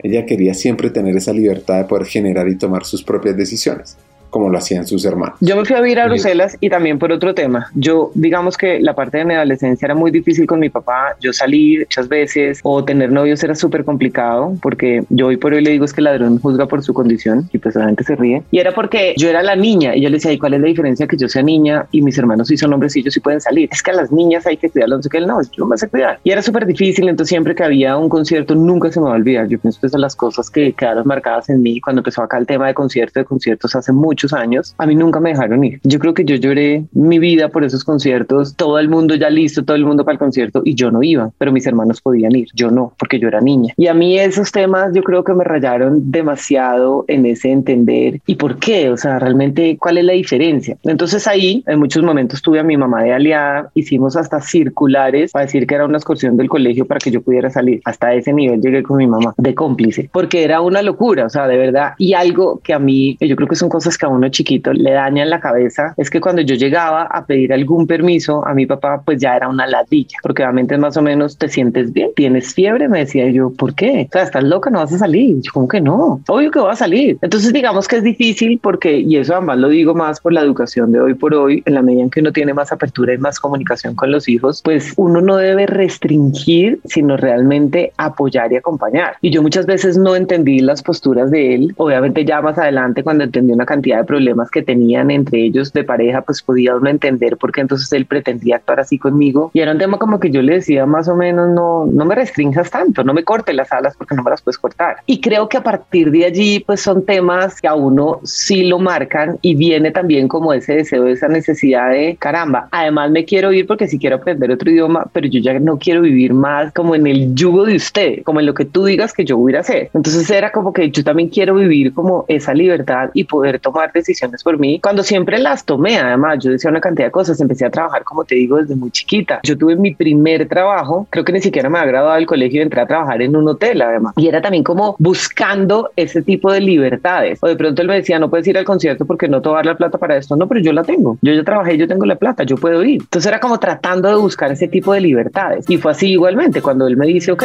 [0.00, 3.96] Ella quería siempre tener esa libertad de poder generar y tomar sus propias decisiones
[4.30, 5.36] como lo hacían sus hermanos.
[5.40, 7.70] Yo me fui a vivir a Bruselas y también por otro tema.
[7.74, 11.16] Yo, digamos que la parte de mi adolescencia era muy difícil con mi papá.
[11.20, 15.62] Yo salí muchas veces o tener novios era súper complicado porque yo hoy por hoy
[15.62, 18.16] le digo es que el ladrón juzga por su condición y pues la gente se
[18.16, 18.42] ríe.
[18.50, 20.66] Y era porque yo era la niña y yo le decía, ¿y cuál es la
[20.66, 23.40] diferencia que yo sea niña y mis hermanos sí son hombres y ellos sí pueden
[23.40, 23.68] salir?
[23.72, 25.88] Es que a las niñas hay que cuidarlos, no sé qué, no, yo me sé
[25.88, 26.20] cuidar.
[26.24, 29.16] Y era súper difícil, entonces siempre que había un concierto nunca se me va a
[29.16, 29.48] olvidar.
[29.48, 32.46] Yo pienso que son las cosas que quedaron marcadas en mí cuando empezó acá el
[32.46, 35.80] tema de concierto, de conciertos hace mucho muchos años, a mí nunca me dejaron ir.
[35.82, 39.64] Yo creo que yo lloré mi vida por esos conciertos, todo el mundo ya listo,
[39.64, 42.48] todo el mundo para el concierto y yo no iba, pero mis hermanos podían ir,
[42.54, 43.72] yo no, porque yo era niña.
[43.78, 48.34] Y a mí esos temas yo creo que me rayaron demasiado en ese entender y
[48.34, 50.76] por qué, o sea, realmente cuál es la diferencia.
[50.84, 55.46] Entonces ahí en muchos momentos tuve a mi mamá de aliada, hicimos hasta circulares para
[55.46, 57.80] decir que era una excursión del colegio para que yo pudiera salir.
[57.86, 61.46] Hasta ese nivel llegué con mi mamá de cómplice, porque era una locura, o sea,
[61.46, 61.94] de verdad.
[61.96, 65.30] Y algo que a mí, yo creo que son cosas que uno chiquito le dañan
[65.30, 69.20] la cabeza, es que cuando yo llegaba a pedir algún permiso a mi papá, pues
[69.20, 73.00] ya era una ladilla, porque obviamente más o menos te sientes bien, tienes fiebre, me
[73.00, 74.06] decía yo, ¿por qué?
[74.08, 75.40] O sea, estás loca, no vas a salir.
[75.40, 76.20] Yo, como que no?
[76.28, 77.18] Obvio que voy a salir.
[77.22, 80.92] Entonces, digamos que es difícil porque, y eso además lo digo más por la educación
[80.92, 83.38] de hoy por hoy, en la medida en que uno tiene más apertura y más
[83.38, 89.14] comunicación con los hijos, pues uno no debe restringir, sino realmente apoyar y acompañar.
[89.20, 91.74] Y yo muchas veces no entendí las posturas de él.
[91.76, 95.84] Obviamente ya más adelante, cuando entendí una cantidad de problemas que tenían entre ellos de
[95.84, 99.50] pareja, pues podía uno entender por qué entonces él pretendía actuar así conmigo.
[99.54, 102.14] Y era un tema como que yo le decía más o menos, no, no me
[102.14, 104.96] restringas tanto, no me corte las alas porque no me las puedes cortar.
[105.06, 108.78] Y creo que a partir de allí, pues son temas que a uno sí lo
[108.78, 113.66] marcan y viene también como ese deseo, esa necesidad de, caramba, además me quiero ir
[113.66, 117.06] porque si quiero aprender otro idioma, pero yo ya no quiero vivir más como en
[117.06, 119.90] el yugo de usted, como en lo que tú digas que yo voy a hacer.
[119.94, 124.42] Entonces era como que yo también quiero vivir como esa libertad y poder tomar decisiones
[124.42, 127.70] por mí, cuando siempre las tomé, además, yo decía una cantidad de cosas, empecé a
[127.70, 129.40] trabajar, como te digo, desde muy chiquita.
[129.42, 132.80] Yo tuve mi primer trabajo, creo que ni siquiera me había graduado del colegio entré
[132.80, 134.14] a trabajar en un hotel, además.
[134.16, 137.38] Y era también como buscando ese tipo de libertades.
[137.42, 139.52] O de pronto él me decía, no puedes ir al concierto porque no te a
[139.52, 140.36] dar la plata para esto.
[140.36, 141.18] No, pero yo la tengo.
[141.22, 143.00] Yo ya trabajé, yo tengo la plata, yo puedo ir.
[143.00, 145.68] Entonces era como tratando de buscar ese tipo de libertades.
[145.68, 147.44] Y fue así igualmente cuando él me dice, ok.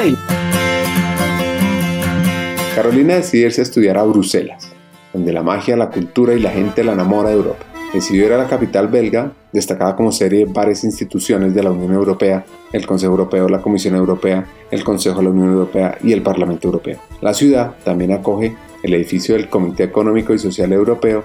[2.76, 4.75] Carolina decide irse a estudiar a Bruselas,
[5.16, 7.66] donde la magia, la cultura y la gente la enamora de Europa.
[7.94, 11.94] Decidió ir a la capital belga, destacada como serie de varias instituciones de la Unión
[11.94, 16.22] Europea, el Consejo Europeo, la Comisión Europea, el Consejo de la Unión Europea y el
[16.22, 17.00] Parlamento Europeo.
[17.22, 21.24] La ciudad también acoge el edificio del Comité Económico y Social Europeo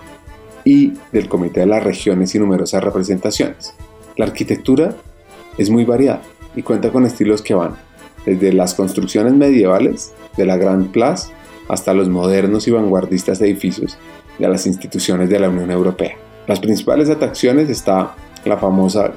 [0.65, 3.75] y del Comité de las Regiones y numerosas representaciones.
[4.17, 4.95] La arquitectura
[5.59, 6.23] es muy variada
[6.55, 7.75] y cuenta con estilos que van
[8.25, 11.33] desde las construcciones medievales de la Grand Place
[11.71, 13.97] hasta los modernos y vanguardistas edificios
[14.39, 16.17] de las instituciones de la Unión Europea.
[16.47, 19.13] Las principales atracciones está la famosa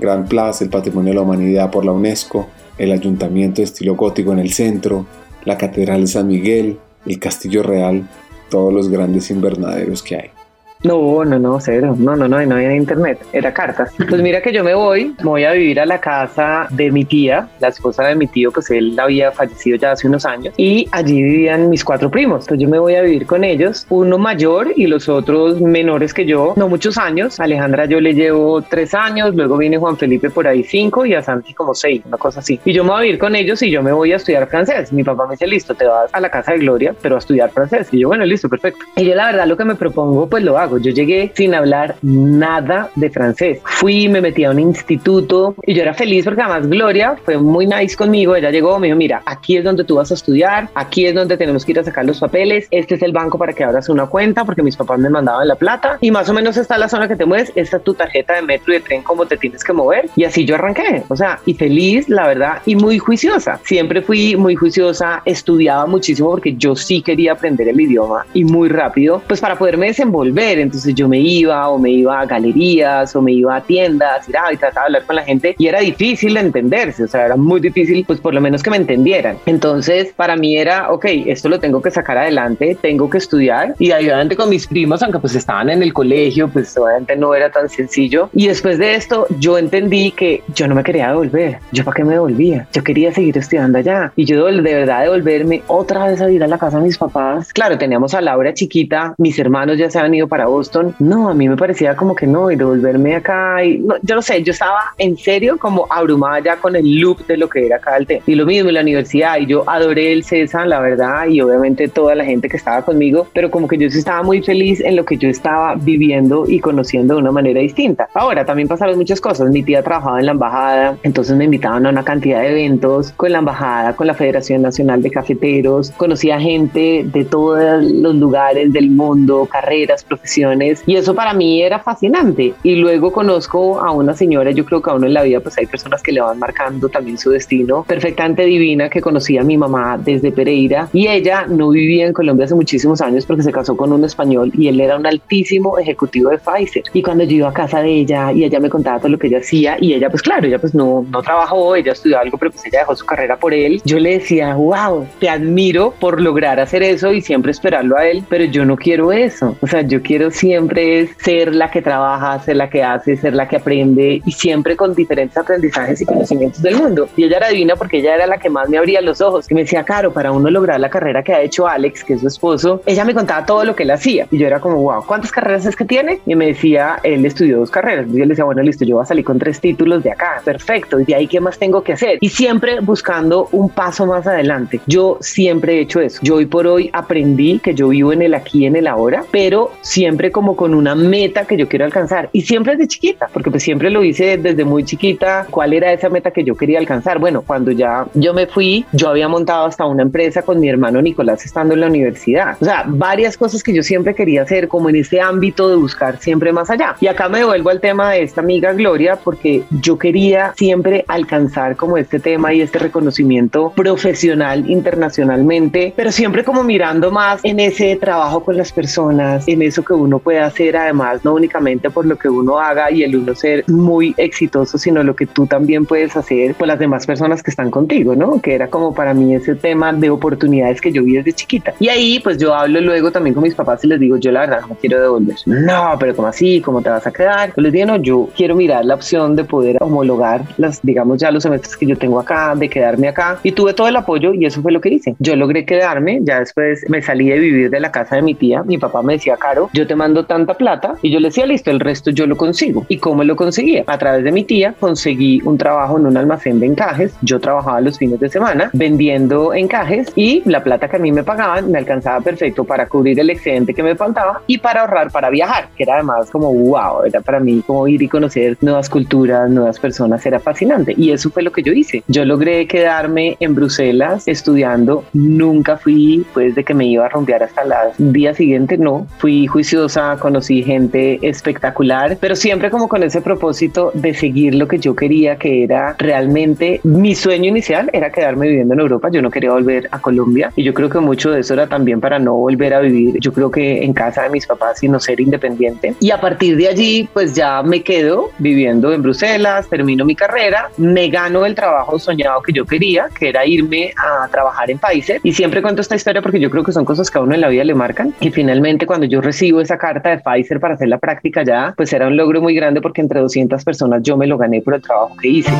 [0.00, 4.32] Grand Place, el Patrimonio de la Humanidad por la UNESCO, el Ayuntamiento de estilo gótico
[4.32, 5.04] en el centro,
[5.44, 8.08] la Catedral de San Miguel, el Castillo Real,
[8.48, 10.37] todos los grandes invernaderos que hay.
[10.84, 11.96] No, no, no, cero.
[11.98, 13.18] No, no, no, no había internet.
[13.32, 13.92] Era cartas.
[14.08, 17.04] Pues mira que yo me voy, me voy a vivir a la casa de mi
[17.04, 20.88] tía, la esposa de mi tío, pues él había fallecido ya hace unos años y
[20.92, 22.44] allí vivían mis cuatro primos.
[22.44, 26.26] Entonces yo me voy a vivir con ellos, uno mayor y los otros menores que
[26.26, 27.40] yo, no muchos años.
[27.40, 31.22] Alejandra yo le llevo tres años, luego viene Juan Felipe por ahí cinco y a
[31.22, 32.60] Santi como seis, una cosa así.
[32.64, 34.92] Y yo me voy a vivir con ellos y yo me voy a estudiar francés.
[34.92, 37.50] Mi papá me dice, listo, te vas a la casa de Gloria, pero a estudiar
[37.50, 37.88] francés.
[37.92, 38.84] Y yo, bueno, listo, perfecto.
[38.96, 41.96] Y yo la verdad lo que me propongo, pues lo hago yo llegué sin hablar
[42.02, 43.60] nada de francés.
[43.64, 47.66] Fui, me metí a un instituto y yo era feliz porque además Gloria fue muy
[47.66, 48.36] nice conmigo.
[48.36, 51.36] Ella llegó, me dijo, mira, aquí es donde tú vas a estudiar, aquí es donde
[51.36, 54.06] tenemos que ir a sacar los papeles, este es el banco para que abras una
[54.06, 57.08] cuenta porque mis papás me mandaban la plata y más o menos está la zona
[57.08, 59.64] que te mueves, esta es tu tarjeta de metro y de tren, cómo te tienes
[59.64, 60.10] que mover.
[60.16, 63.60] Y así yo arranqué, o sea, y feliz, la verdad, y muy juiciosa.
[63.64, 68.68] Siempre fui muy juiciosa, estudiaba muchísimo porque yo sí quería aprender el idioma y muy
[68.68, 70.57] rápido, pues para poderme desenvolver.
[70.62, 74.32] Entonces yo me iba o me iba a galerías o me iba a tiendas y,
[74.32, 77.36] y trataba de hablar con la gente y era difícil de entenderse, o sea, era
[77.36, 79.36] muy difícil, pues por lo menos que me entendieran.
[79.46, 83.90] Entonces, para mí era, ok, esto lo tengo que sacar adelante, tengo que estudiar y
[83.90, 87.68] adelante con mis primos, aunque pues estaban en el colegio, pues obviamente no era tan
[87.68, 88.30] sencillo.
[88.32, 91.58] Y después de esto, yo entendí que yo no me quería devolver.
[91.72, 92.66] ¿Yo para qué me devolvía?
[92.72, 94.12] Yo quería seguir estudiando allá.
[94.16, 97.52] Y yo de verdad devolverme otra vez a ir a la casa de mis papás.
[97.52, 100.94] Claro, teníamos a Laura chiquita, mis hermanos ya se habían ido para Boston.
[100.98, 103.64] No, a mí me parecía como que no, y devolverme acá.
[103.64, 107.26] Y no, yo no sé, yo estaba en serio como abrumada ya con el loop
[107.26, 108.22] de lo que era acá el tema.
[108.26, 111.88] Y lo mismo en la universidad, y yo adoré el CESA, la verdad, y obviamente
[111.88, 114.96] toda la gente que estaba conmigo, pero como que yo sí estaba muy feliz en
[114.96, 118.08] lo que yo estaba viviendo y conociendo de una manera distinta.
[118.14, 119.50] Ahora también pasaron muchas cosas.
[119.50, 123.32] Mi tía trabajaba en la embajada, entonces me invitaban a una cantidad de eventos con
[123.32, 125.90] la embajada, con la Federación Nacional de Cafeteros.
[125.92, 131.62] Conocía gente de todos los lugares del mundo, carreras, profesiones conexiones y eso para mí
[131.62, 132.54] era fascinante.
[132.62, 135.58] Y luego conozco a una señora, yo creo que a uno en la vida pues
[135.58, 139.56] hay personas que le van marcando también su destino, perfectamente divina que conocí a mi
[139.56, 143.76] mamá desde Pereira y ella no vivía en Colombia hace muchísimos años porque se casó
[143.76, 146.84] con un español y él era un altísimo ejecutivo de Pfizer.
[146.92, 149.28] Y cuando yo iba a casa de ella y ella me contaba todo lo que
[149.28, 152.50] ella hacía y ella pues claro, ella pues no, no trabajó, ella estudió algo, pero
[152.50, 156.60] pues ella dejó su carrera por él, yo le decía, wow, te admiro por lograr
[156.60, 159.56] hacer eso y siempre esperarlo a él, pero yo no quiero eso.
[159.60, 163.48] O sea, yo quiero siempre ser la que trabaja, ser la que hace, ser la
[163.48, 167.08] que aprende y siempre con diferentes aprendizajes y conocimientos del mundo.
[167.16, 169.54] Y ella era divina porque ella era la que más me abría los ojos y
[169.54, 172.28] me decía, Caro, para uno lograr la carrera que ha hecho Alex, que es su
[172.28, 175.30] esposo, ella me contaba todo lo que él hacía y yo era como, wow, ¿cuántas
[175.30, 176.20] carreras es que tiene?
[176.26, 178.06] Y me decía, él estudió dos carreras.
[178.08, 180.40] Y yo le decía, bueno, listo, yo voy a salir con tres títulos de acá,
[180.44, 181.00] perfecto.
[181.00, 182.18] Y de ahí, ¿qué más tengo que hacer?
[182.20, 184.80] Y siempre buscando un paso más adelante.
[184.86, 186.20] Yo siempre he hecho eso.
[186.22, 189.70] Yo hoy por hoy aprendí que yo vivo en el aquí, en el ahora, pero
[189.82, 192.28] siempre como con una meta que yo quiero alcanzar.
[192.32, 195.46] Y siempre desde chiquita, porque pues siempre lo hice desde muy chiquita.
[195.50, 197.18] ¿Cuál era esa meta que yo quería alcanzar?
[197.18, 201.00] Bueno, cuando ya yo me fui, yo había montado hasta una empresa con mi hermano
[201.00, 202.56] Nicolás estando en la universidad.
[202.60, 206.18] O sea, varias cosas que yo siempre quería hacer como en ese ámbito de buscar
[206.18, 206.96] siempre más allá.
[207.00, 211.76] Y acá me devuelvo al tema de esta amiga Gloria porque yo quería siempre alcanzar
[211.76, 217.96] como este tema y este reconocimiento profesional internacionalmente, pero siempre como mirando más en ese
[217.96, 222.16] trabajo con las personas, en eso que uno puede hacer además, no únicamente por lo
[222.16, 226.16] que uno haga y el uno ser muy exitoso, sino lo que tú también puedes
[226.16, 228.40] hacer por las demás personas que están contigo, ¿no?
[228.40, 231.74] Que era como para mí ese tema de oportunidades que yo vi desde chiquita.
[231.78, 234.40] Y ahí pues yo hablo luego también con mis papás y les digo, yo la
[234.40, 235.36] verdad no quiero devolver.
[235.46, 236.60] No, pero como así?
[236.60, 237.52] ¿Cómo te vas a quedar?
[237.56, 241.30] Yo les digo, no, yo quiero mirar la opción de poder homologar las, digamos, ya
[241.30, 243.38] los semestres que yo tengo acá, de quedarme acá.
[243.42, 245.16] Y tuve todo el apoyo y eso fue lo que hice.
[245.18, 248.62] Yo logré quedarme, ya después me salí de vivir de la casa de mi tía.
[248.62, 251.72] Mi papá me decía, Caro, yo te mando tanta plata y yo le decía, listo,
[251.72, 252.86] el resto yo lo consigo.
[252.88, 253.82] ¿Y cómo lo conseguía?
[253.86, 257.14] A través de mi tía conseguí un trabajo en un almacén de encajes.
[257.22, 261.24] Yo trabajaba los fines de semana vendiendo encajes y la plata que a mí me
[261.24, 265.30] pagaban me alcanzaba perfecto para cubrir el excedente que me faltaba y para ahorrar para
[265.30, 269.50] viajar, que era además como wow, era para mí como ir y conocer nuevas culturas,
[269.50, 270.94] nuevas personas, era fascinante.
[270.96, 272.02] Y eso fue lo que yo hice.
[272.08, 275.04] Yo logré quedarme en Bruselas estudiando.
[275.12, 279.06] Nunca fui, pues, de que me iba a rompear hasta el día siguiente, no.
[279.18, 279.46] Fui
[279.78, 284.96] juiciosa, conocí gente espectacular, pero siempre como con ese propósito de seguir lo que yo
[284.96, 289.08] quería, que era realmente mi sueño inicial, era quedarme viviendo en Europa.
[289.12, 292.00] Yo no quería volver a Colombia y yo creo que mucho de eso era también
[292.00, 295.20] para no volver a vivir, yo creo que en casa de mis papás, sino ser
[295.20, 295.94] independiente.
[296.00, 300.70] Y a partir de allí, pues ya me quedo viviendo en Bruselas, termino mi carrera,
[300.76, 305.20] me gano el trabajo soñado que yo quería, que era irme a trabajar en Pfizer.
[305.22, 307.40] Y siempre cuento esta historia porque yo creo que son cosas que a uno en
[307.40, 308.12] la vida le marcan.
[308.20, 311.92] Y finalmente cuando yo recibo esa carta de Pfizer para hacer la práctica ya, pues
[311.92, 314.80] era un logro muy grande porque entre 200 personas yo me lo gané por el
[314.80, 315.52] trabajo que hice.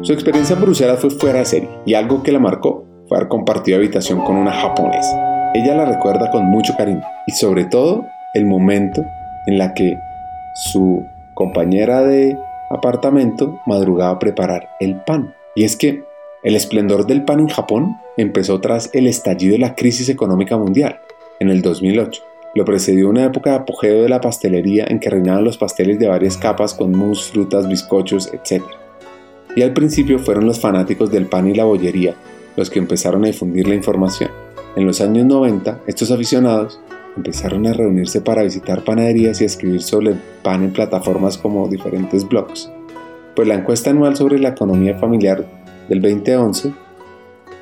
[0.00, 3.28] Su experiencia en Bruselas fue fuera de serie y algo que la marcó fue haber
[3.28, 5.52] compartido habitación con una japonesa.
[5.52, 9.04] Ella la recuerda con mucho cariño y sobre todo el momento
[9.46, 9.98] en la que
[10.54, 11.04] su
[11.34, 12.38] compañera de
[12.70, 15.34] apartamento madrugaba a preparar el pan.
[15.54, 16.07] Y es que
[16.42, 21.00] el esplendor del pan en Japón empezó tras el estallido de la crisis económica mundial
[21.40, 22.22] en el 2008.
[22.54, 26.08] Lo precedió una época de apogeo de la pastelería en que reinaban los pasteles de
[26.08, 28.62] varias capas con mousse, frutas, bizcochos, etc
[29.58, 32.14] y al principio fueron los fanáticos del pan y la bollería
[32.56, 34.30] los que empezaron a difundir la información.
[34.76, 36.80] En los años 90, estos aficionados
[37.16, 42.70] empezaron a reunirse para visitar panaderías y escribir sobre pan en plataformas como diferentes blogs.
[43.34, 45.44] Pues la encuesta anual sobre la economía familiar
[45.88, 46.72] del 2011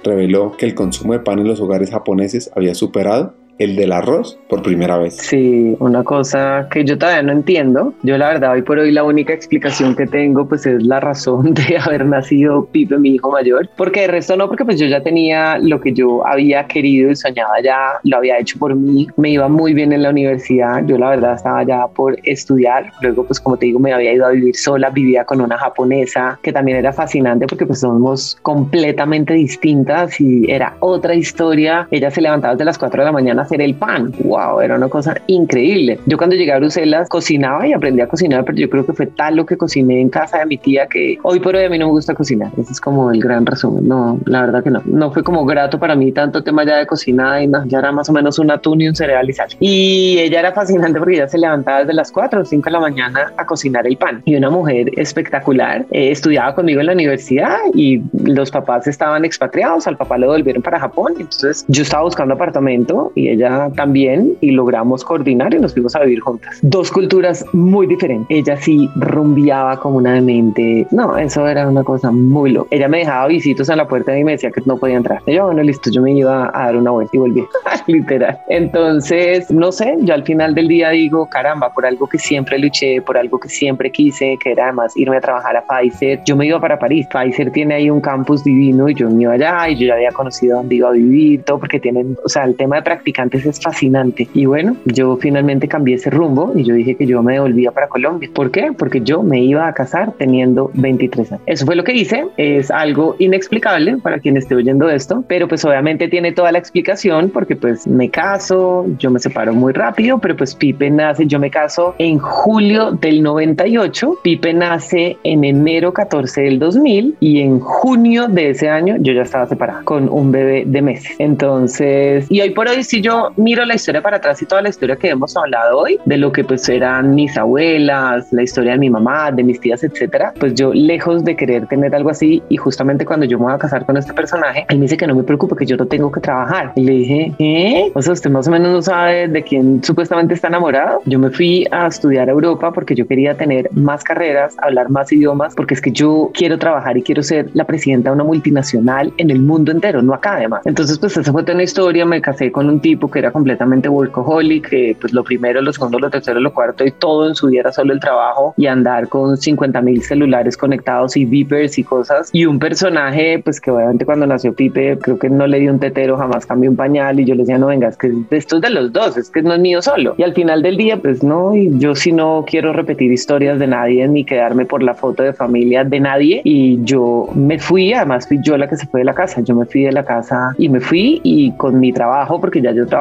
[0.04, 4.38] reveló que el consumo de pan en los hogares japoneses había superado el del arroz
[4.48, 5.16] por primera vez.
[5.16, 7.94] Sí, una cosa que yo todavía no entiendo.
[8.02, 11.54] Yo la verdad hoy por hoy la única explicación que tengo pues es la razón
[11.54, 15.02] de haber nacido Pipe, mi hijo mayor, porque de resto no, porque pues yo ya
[15.02, 19.30] tenía lo que yo había querido y soñaba ya, lo había hecho por mí, me
[19.30, 23.40] iba muy bien en la universidad, yo la verdad estaba ya por estudiar, luego pues
[23.40, 26.78] como te digo me había ido a vivir sola, vivía con una japonesa que también
[26.78, 32.64] era fascinante porque pues somos completamente distintas y era otra historia, ella se levantaba desde
[32.64, 34.12] las 4 de la mañana hacer el pan.
[34.24, 35.98] Wow, era una cosa increíble.
[36.06, 39.06] Yo cuando llegué a Bruselas cocinaba y aprendí a cocinar, pero yo creo que fue
[39.06, 41.78] tal lo que cociné en casa de mi tía que hoy por hoy a mí
[41.78, 42.52] no me gusta cocinar.
[42.58, 43.88] Ese es como el gran resumen.
[43.88, 44.82] No, la verdad que no.
[44.84, 48.08] No fue como grato para mí tanto tema ya de cocina y ya era más
[48.08, 49.48] o menos un atún y un cereal y sal.
[49.60, 52.80] Y ella era fascinante porque ella se levantaba desde las 4 o 5 de la
[52.80, 54.22] mañana a cocinar el pan.
[54.24, 55.86] Y una mujer espectacular.
[55.90, 59.86] Eh, estudiaba conmigo en la universidad y los papás estaban expatriados.
[59.86, 61.14] Al papá lo volvieron para Japón.
[61.18, 63.35] Entonces yo estaba buscando apartamento y ella
[63.74, 66.58] también y logramos coordinar y nos fuimos a vivir juntas.
[66.62, 68.26] Dos culturas muy diferentes.
[68.28, 70.86] Ella sí rumbiaba como una demente.
[70.90, 72.68] No, eso era una cosa muy loca.
[72.70, 75.20] Ella me dejaba visitos en la puerta y me decía que no podía entrar.
[75.26, 77.44] Y yo, bueno, listo, yo me iba a dar una vuelta y volví.
[77.86, 78.38] Literal.
[78.48, 83.00] Entonces, no sé, yo al final del día digo, caramba, por algo que siempre luché,
[83.02, 86.20] por algo que siempre quise, que era además irme a trabajar a Pfizer.
[86.24, 87.06] Yo me iba para París.
[87.12, 90.10] Pfizer tiene ahí un campus divino y yo me iba allá y yo ya había
[90.10, 93.60] conocido dónde iba a vivir, todo porque tienen, o sea, el tema de practicantes es
[93.60, 94.28] fascinante.
[94.34, 97.88] Y bueno, yo finalmente cambié ese rumbo y yo dije que yo me devolvía para
[97.88, 98.28] Colombia.
[98.32, 98.72] ¿Por qué?
[98.76, 101.42] Porque yo me iba a casar teniendo 23 años.
[101.46, 102.26] Eso fue lo que hice.
[102.36, 107.30] Es algo inexplicable para quien esté oyendo esto, pero pues obviamente tiene toda la explicación
[107.30, 111.50] porque pues me caso, yo me separo muy rápido, pero pues Pipe nace, yo me
[111.50, 118.28] caso en julio del 98, Pipe nace en enero 14 del 2000 y en junio
[118.28, 121.14] de ese año yo ya estaba separada con un bebé de meses.
[121.18, 124.68] Entonces, y hoy por hoy si yo miro la historia para atrás y toda la
[124.68, 128.78] historia que hemos hablado hoy, de lo que pues eran mis abuelas, la historia de
[128.78, 132.56] mi mamá, de mis tías, etcétera, pues yo lejos de querer tener algo así y
[132.56, 135.14] justamente cuando yo me voy a casar con este personaje, él me dice que no
[135.14, 136.72] me preocupe, que yo no tengo que trabajar.
[136.76, 137.90] Y le dije, ¿eh?
[137.94, 141.00] O sea, usted más o menos no sabe de quién supuestamente está enamorado.
[141.06, 145.12] Yo me fui a estudiar a Europa porque yo quería tener más carreras, hablar más
[145.12, 149.12] idiomas, porque es que yo quiero trabajar y quiero ser la presidenta de una multinacional
[149.18, 150.62] en el mundo entero, no acá además.
[150.64, 152.04] Entonces, pues esa fue toda una historia.
[152.04, 155.98] Me casé con un tipo que era completamente workaholic, que pues lo primero, lo segundo,
[155.98, 159.08] lo tercero, lo cuarto y todo en su vida era solo el trabajo y andar
[159.08, 162.30] con 50 mil celulares conectados y beepers y cosas.
[162.32, 165.78] Y un personaje, pues que obviamente cuando nació Pipe, creo que no le dio un
[165.78, 168.62] tetero, jamás cambió un pañal y yo le decía, no, venga, es que esto es
[168.62, 170.14] de los dos, es que no es mío solo.
[170.16, 173.66] Y al final del día, pues no, y yo si no quiero repetir historias de
[173.66, 176.40] nadie ni quedarme por la foto de familia de nadie.
[176.44, 179.54] Y yo me fui, además fui yo la que se fue de la casa, yo
[179.54, 182.86] me fui de la casa y me fui y con mi trabajo, porque ya yo
[182.86, 182.95] trabajaba,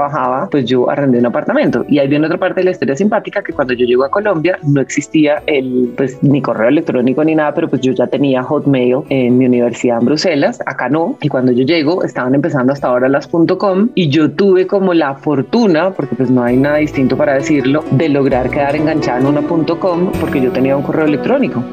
[0.52, 1.86] pues yo arrendé un apartamento.
[1.88, 4.58] Y ahí viene otra parte de la historia simpática que cuando yo llego a Colombia
[4.64, 9.04] no existía el, pues ni correo electrónico ni nada, pero pues yo ya tenía Hotmail
[9.10, 11.18] en mi universidad en Bruselas, acá no.
[11.22, 15.16] Y cuando yo llego estaban empezando hasta ahora las .com y yo tuve como la
[15.16, 19.42] fortuna, porque pues no hay nada distinto para decirlo, de lograr quedar enganchada en una
[19.42, 21.64] .com porque yo tenía un correo electrónico.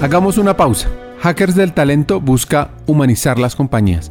[0.00, 0.88] Hagamos una pausa.
[1.20, 4.10] Hackers del Talento busca humanizar las compañías,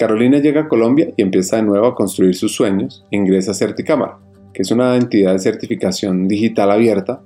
[0.00, 4.16] Carolina llega a Colombia y empieza de nuevo a construir sus sueños ingresa a Certicámara,
[4.54, 7.20] que es una entidad de certificación digital abierta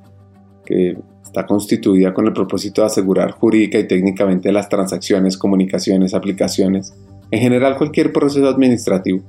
[0.67, 6.93] que está constituida con el propósito de asegurar jurídica y técnicamente las transacciones, comunicaciones, aplicaciones,
[7.31, 9.23] en general cualquier proceso administrativo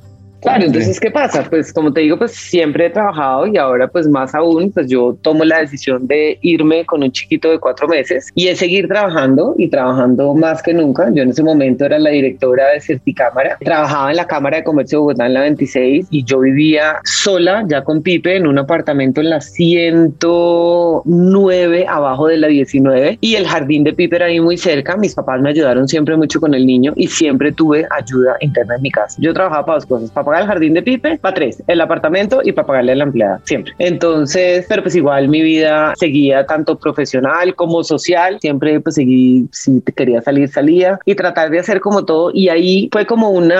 [0.45, 1.43] Claro, entonces, ¿qué pasa?
[1.49, 5.17] Pues como te digo, pues siempre he trabajado y ahora pues más aún, pues yo
[5.23, 9.55] tomo la decisión de irme con un chiquito de cuatro meses y es seguir trabajando
[9.57, 11.09] y trabajando más que nunca.
[11.11, 14.99] Yo en ese momento era la directora de Certicámara, trabajaba en la Cámara de Comercio
[14.99, 19.21] de Bogotá en la 26 y yo vivía sola ya con Pipe en un apartamento
[19.21, 24.57] en la 109 abajo de la 19 y el jardín de Pipe era ahí muy
[24.57, 24.95] cerca.
[24.95, 28.83] Mis papás me ayudaron siempre mucho con el niño y siempre tuve ayuda interna en
[28.83, 29.17] mi casa.
[29.19, 32.51] Yo trabajaba para dos cosas, para el jardín de Pipe, para tres, el apartamento y
[32.51, 33.73] para pagarle a la empleada, siempre.
[33.79, 39.81] Entonces, pero pues igual mi vida seguía tanto profesional como social, siempre pues seguí, si
[39.95, 43.53] quería salir, salía y tratar de hacer como todo y ahí fue como un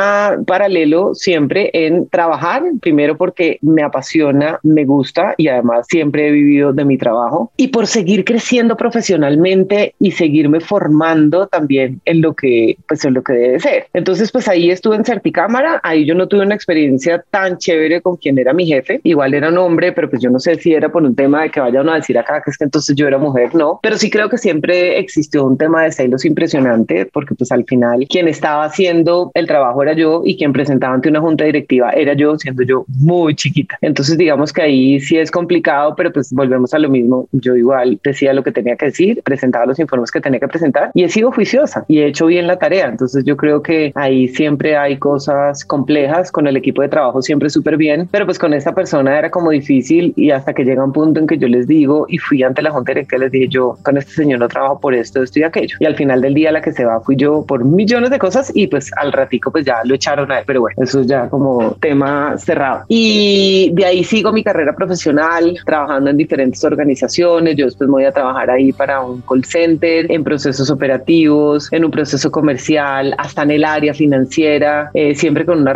[0.46, 6.74] paralelo siempre en trabajar, primero porque me apasiona, me gusta y además siempre he vivido
[6.74, 12.78] de mi trabajo y por seguir creciendo profesionalmente y seguirme formando también en lo que
[12.88, 13.88] pues en lo que debe ser.
[13.94, 18.18] Entonces pues ahí estuve en Certicámara, ahí yo no tuve una experiencia tan chévere con
[18.18, 19.00] quien era mi jefe.
[19.04, 21.50] Igual era un hombre, pero pues yo no sé si era por un tema de
[21.50, 23.80] que vayan a decir acá que es que entonces yo era mujer, no.
[23.82, 28.06] Pero sí creo que siempre existió un tema de celos impresionante, porque pues al final
[28.10, 32.14] quien estaba haciendo el trabajo era yo y quien presentaba ante una junta directiva era
[32.14, 33.78] yo, siendo yo muy chiquita.
[33.82, 37.28] Entonces digamos que ahí sí es complicado, pero pues volvemos a lo mismo.
[37.32, 40.92] Yo igual decía lo que tenía que decir, presentaba los informes que tenía que presentar
[40.94, 42.88] y he sido juiciosa y he hecho bien la tarea.
[42.88, 47.50] Entonces yo creo que ahí siempre hay cosas complejas, con el equipo de trabajo siempre
[47.50, 50.94] súper bien, pero pues con esta persona era como difícil y hasta que llega un
[50.94, 53.78] punto en que yo les digo y fui ante la junta directiva les dije yo
[53.84, 55.78] con este señor no trabajo por esto, esto y aquello.
[55.80, 58.52] Y al final del día la que se va fui yo por millones de cosas
[58.54, 61.30] y pues al ratico pues ya lo echaron a él, pero bueno, eso es ya
[61.30, 62.84] como tema cerrado.
[62.88, 67.56] Y de ahí sigo mi carrera profesional trabajando en diferentes organizaciones.
[67.56, 71.86] Yo después me voy a trabajar ahí para un call center, en procesos operativos, en
[71.86, 75.76] un proceso comercial, hasta en el área financiera, eh, siempre con unas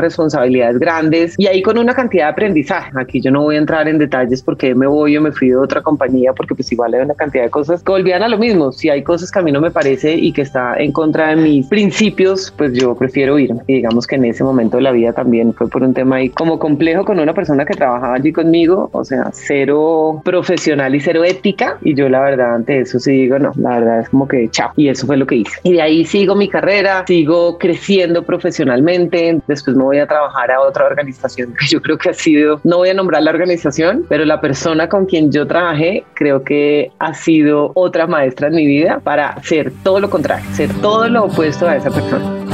[0.60, 2.92] responsabilidades grandes y ahí con una cantidad de aprendizaje.
[3.00, 5.58] Aquí yo no voy a entrar en detalles porque me voy o me fui de
[5.58, 8.72] otra compañía porque pues igual hay una cantidad de cosas que volvían a lo mismo.
[8.72, 11.36] Si hay cosas que a mí no me parece y que está en contra de
[11.38, 13.62] mis principios, pues yo prefiero irme.
[13.68, 16.30] Y digamos que en ese momento de la vida también fue por un tema ahí
[16.30, 21.24] como complejo con una persona que trabajaba allí conmigo, o sea, cero profesional y cero
[21.24, 21.78] ética.
[21.82, 24.72] Y yo la verdad ante eso sí digo, no, la verdad es como que chao.
[24.76, 25.60] Y eso fue lo que hice.
[25.64, 29.40] Y de ahí sigo mi carrera, sigo creciendo profesionalmente.
[29.48, 32.78] Después me voy a trabajar a otra organización que yo creo que ha sido, no
[32.78, 37.14] voy a nombrar la organización, pero la persona con quien yo trabajé creo que ha
[37.14, 41.68] sido otra maestra en mi vida para ser todo lo contrario, ser todo lo opuesto
[41.68, 42.46] a esa persona.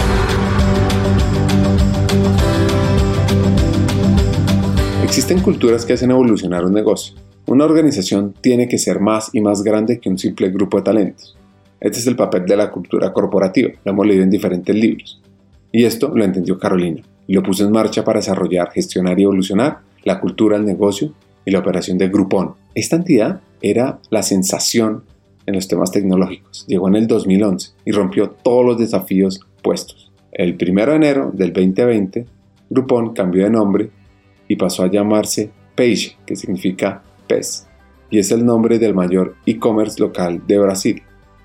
[5.03, 7.15] Existen culturas que hacen evolucionar un negocio.
[7.47, 11.37] Una organización tiene que ser más y más grande que un simple grupo de talentos.
[11.79, 15.21] Este es el papel de la cultura corporativa, lo hemos leído en diferentes libros.
[15.71, 19.79] Y esto lo entendió Carolina y lo puso en marcha para desarrollar, gestionar y evolucionar
[20.03, 21.13] la cultura del negocio
[21.45, 22.53] y la operación de Groupon.
[22.73, 25.03] Esta entidad era la sensación
[25.45, 26.65] en los temas tecnológicos.
[26.67, 30.11] Llegó en el 2011 y rompió todos los desafíos puestos.
[30.31, 32.25] El 1 de enero del 2020,
[32.69, 33.89] Groupon cambió de nombre
[34.47, 37.67] y pasó a llamarse Page, que significa pez,
[38.09, 41.03] y es el nombre del mayor e-commerce local de Brasil,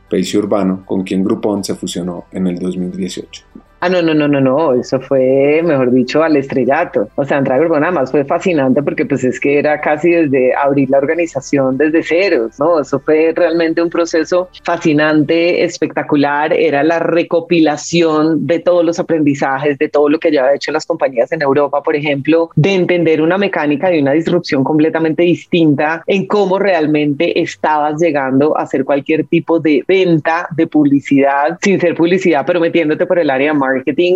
[0.08, 3.44] Peixe Urbano, con quien Groupon se fusionó en el 2018.
[3.82, 7.08] Ah, no, no, no, no, no, eso fue, mejor dicho, al estrellato.
[7.14, 10.54] O sea, entrar a nada más fue fascinante porque pues es que era casi desde
[10.54, 12.80] abrir la organización desde ceros, ¿no?
[12.80, 19.88] Eso fue realmente un proceso fascinante, espectacular, era la recopilación de todos los aprendizajes, de
[19.88, 23.38] todo lo que ya había hecho las compañías en Europa, por ejemplo, de entender una
[23.38, 29.58] mecánica de una disrupción completamente distinta en cómo realmente estabas llegando a hacer cualquier tipo
[29.58, 33.69] de venta, de publicidad, sin ser publicidad, pero metiéndote por el área de marketing,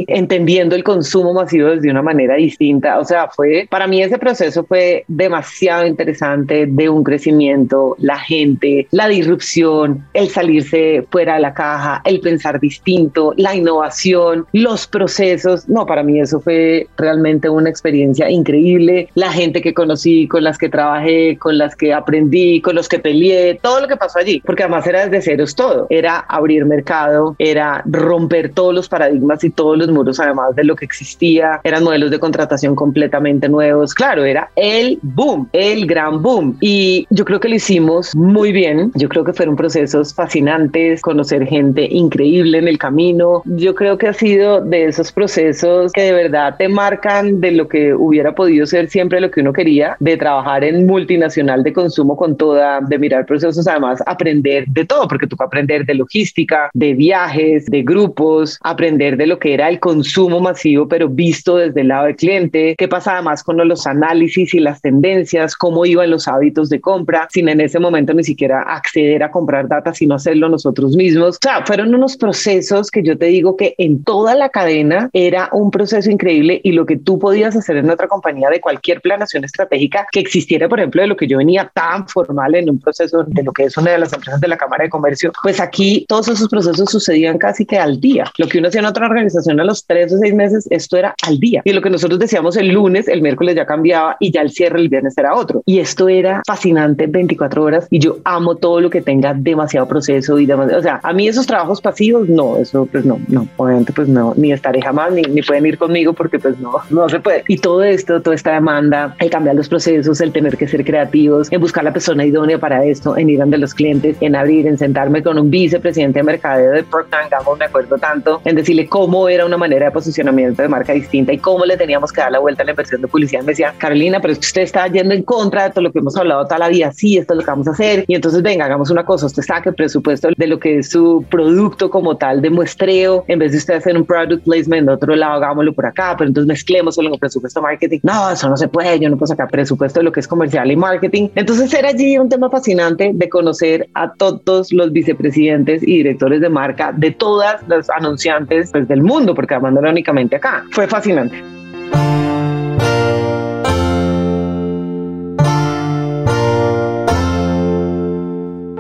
[0.08, 2.98] entendiendo el consumo masivo desde una manera distinta.
[2.98, 8.86] O sea, fue, para mí ese proceso fue demasiado interesante de un crecimiento, la gente,
[8.90, 15.68] la disrupción, el salirse fuera de la caja, el pensar distinto, la innovación, los procesos.
[15.68, 19.08] No, para mí eso fue realmente una experiencia increíble.
[19.14, 22.98] La gente que conocí, con las que trabajé, con las que aprendí, con los que
[22.98, 25.86] peleé, todo lo que pasó allí, porque además era desde ceros todo.
[25.90, 30.76] Era abrir mercado, era romper todos los paradigmas y todos los muros, además de lo
[30.76, 33.94] que existía, eran modelos de contratación completamente nuevos.
[33.94, 36.56] Claro, era el boom, el gran boom.
[36.60, 38.90] Y yo creo que lo hicimos muy bien.
[38.94, 43.42] Yo creo que fueron procesos fascinantes, conocer gente increíble en el camino.
[43.44, 47.68] Yo creo que ha sido de esos procesos que de verdad te marcan de lo
[47.68, 52.16] que hubiera podido ser siempre lo que uno quería, de trabajar en multinacional de consumo
[52.16, 56.94] con toda, de mirar procesos, además aprender de todo, porque tú aprender de logística, de
[56.94, 61.88] viajes, de grupos, aprender de lo que era el consumo masivo, pero visto desde el
[61.88, 66.28] lado del cliente, qué pasaba más con los análisis y las tendencias, cómo iban los
[66.28, 70.48] hábitos de compra, sin en ese momento ni siquiera acceder a comprar data, sino hacerlo
[70.48, 71.36] nosotros mismos.
[71.36, 75.48] O sea, fueron unos procesos que yo te digo que en toda la cadena era
[75.52, 79.44] un proceso increíble y lo que tú podías hacer en otra compañía de cualquier planación
[79.44, 83.24] estratégica que existiera, por ejemplo, de lo que yo venía tan formal en un proceso
[83.26, 86.04] de lo que es una de las empresas de la Cámara de Comercio, pues aquí
[86.08, 88.24] todos esos procesos sucedían casi que al día.
[88.38, 90.96] Lo que uno hacía en otra organización organización a los tres o seis meses, esto
[90.96, 91.62] era al día.
[91.64, 94.80] Y lo que nosotros decíamos el lunes, el miércoles ya cambiaba y ya el cierre
[94.80, 95.62] el viernes era otro.
[95.66, 100.38] Y esto era fascinante 24 horas y yo amo todo lo que tenga demasiado proceso
[100.38, 103.92] y demasiado, o sea, a mí esos trabajos pasivos, no, eso pues no, no, obviamente
[103.92, 107.20] pues no, ni estaré jamás, ni, ni pueden ir conmigo porque pues no, no se
[107.20, 107.44] puede.
[107.48, 111.50] Y todo esto, toda esta demanda, el cambiar los procesos, el tener que ser creativos,
[111.50, 114.78] en buscar la persona idónea para esto, en ir ante los clientes, en abrir, en
[114.78, 119.13] sentarme con un vicepresidente de mercadeo de Procter Gamble, me acuerdo tanto, en decirle cómo
[119.14, 122.32] cómo era una manera de posicionamiento de marca distinta y cómo le teníamos que dar
[122.32, 123.42] la vuelta a la inversión de publicidad.
[123.42, 126.00] Me decía, Carolina, pero es que usted está yendo en contra de todo lo que
[126.00, 126.90] hemos hablado toda la vida.
[126.90, 128.04] Sí, esto es lo que vamos a hacer.
[128.08, 129.26] Y entonces, venga, hagamos una cosa.
[129.26, 133.24] Usted saque presupuesto de lo que es su producto como tal de muestreo.
[133.28, 136.16] En vez de usted hacer un product placement de otro lado, hagámoslo por acá.
[136.18, 138.00] Pero entonces mezclemos solo con presupuesto marketing.
[138.02, 138.98] No, eso no se puede.
[138.98, 141.28] Yo no puedo sacar presupuesto de lo que es comercial y marketing.
[141.36, 146.48] Entonces, era allí un tema fascinante de conocer a todos los vicepresidentes y directores de
[146.48, 150.64] marca de todas las anunciantes pues, del mundo, porque además únicamente acá.
[150.70, 151.42] Fue fascinante.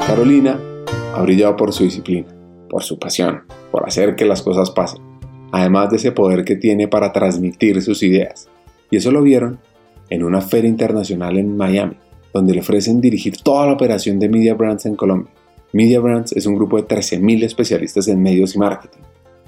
[0.06, 0.58] Carolina
[1.14, 2.28] ha brillado por su disciplina,
[2.68, 5.02] por su pasión, por hacer que las cosas pasen,
[5.50, 8.48] además de ese poder que tiene para transmitir sus ideas.
[8.90, 9.58] Y eso lo vieron
[10.10, 11.96] en una feria internacional en Miami,
[12.32, 15.32] donde le ofrecen dirigir toda la operación de Media Brands en Colombia.
[15.72, 19.00] Media Brands es un grupo de 13.000 especialistas en medios y marketing,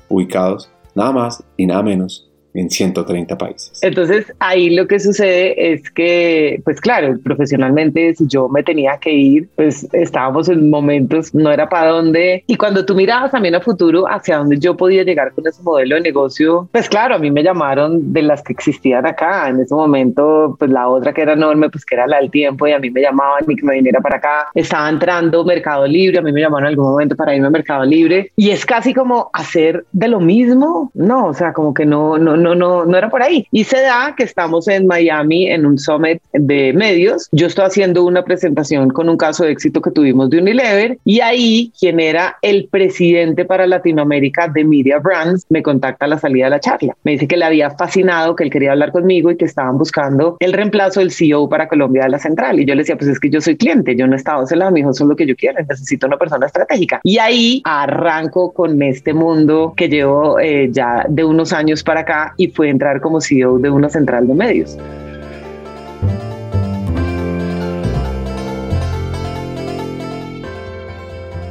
[0.08, 2.28] ubicados nada más y nada menos
[2.60, 3.78] en 130 países.
[3.82, 9.12] Entonces ahí lo que sucede es que, pues claro, profesionalmente si yo me tenía que
[9.12, 12.44] ir, pues estábamos en momentos, no era para dónde.
[12.46, 15.96] Y cuando tú mirabas también a futuro hacia dónde yo podía llegar con ese modelo
[15.96, 19.48] de negocio, pues claro, a mí me llamaron de las que existían acá.
[19.48, 22.66] En ese momento, pues la otra que era enorme, pues que era la del tiempo
[22.66, 24.48] y a mí me llamaban y que me viniera para acá.
[24.54, 27.84] Estaba entrando Mercado Libre, a mí me llamaron en algún momento para irme a Mercado
[27.84, 30.90] Libre y es casi como hacer de lo mismo.
[30.94, 33.46] No, o sea, como que no, no, no no, no, era por ahí.
[33.50, 37.28] Y se da que estamos en Miami en un summit de medios.
[37.32, 41.20] Yo estoy haciendo una presentación con un caso de éxito que tuvimos de Unilever y
[41.20, 46.44] ahí quien era el presidente para Latinoamérica de Media Brands me contacta a la salida
[46.44, 46.96] de la charla.
[47.04, 50.36] Me dice que le había fascinado, que él quería hablar conmigo y que estaban buscando
[50.40, 52.60] el reemplazo del CEO para Colombia de la central.
[52.60, 54.72] Y yo le decía, pues es que yo soy cliente, yo no estado ese lado,
[54.72, 57.00] mi hijo, eso es lo que yo quiero, necesito una persona estratégica.
[57.02, 62.34] Y ahí arranco con este mundo que llevo eh, ya de unos años para acá
[62.36, 64.78] y fue entrar como CEO de una central de medios.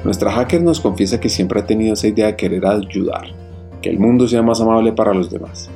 [0.06, 3.26] Nuestra hacker nos confiesa que siempre ha tenido esa idea de querer ayudar,
[3.82, 5.68] que el mundo sea más amable para los demás.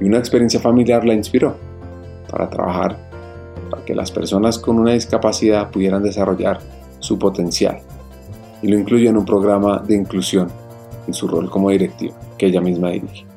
[0.00, 1.56] Y una experiencia familiar la inspiró
[2.30, 2.98] para trabajar
[3.70, 6.58] para que las personas con una discapacidad pudieran desarrollar
[6.98, 7.78] su potencial.
[8.60, 10.48] Y lo incluyó en un programa de inclusión
[11.06, 13.29] en su rol como directiva que ella misma dirige.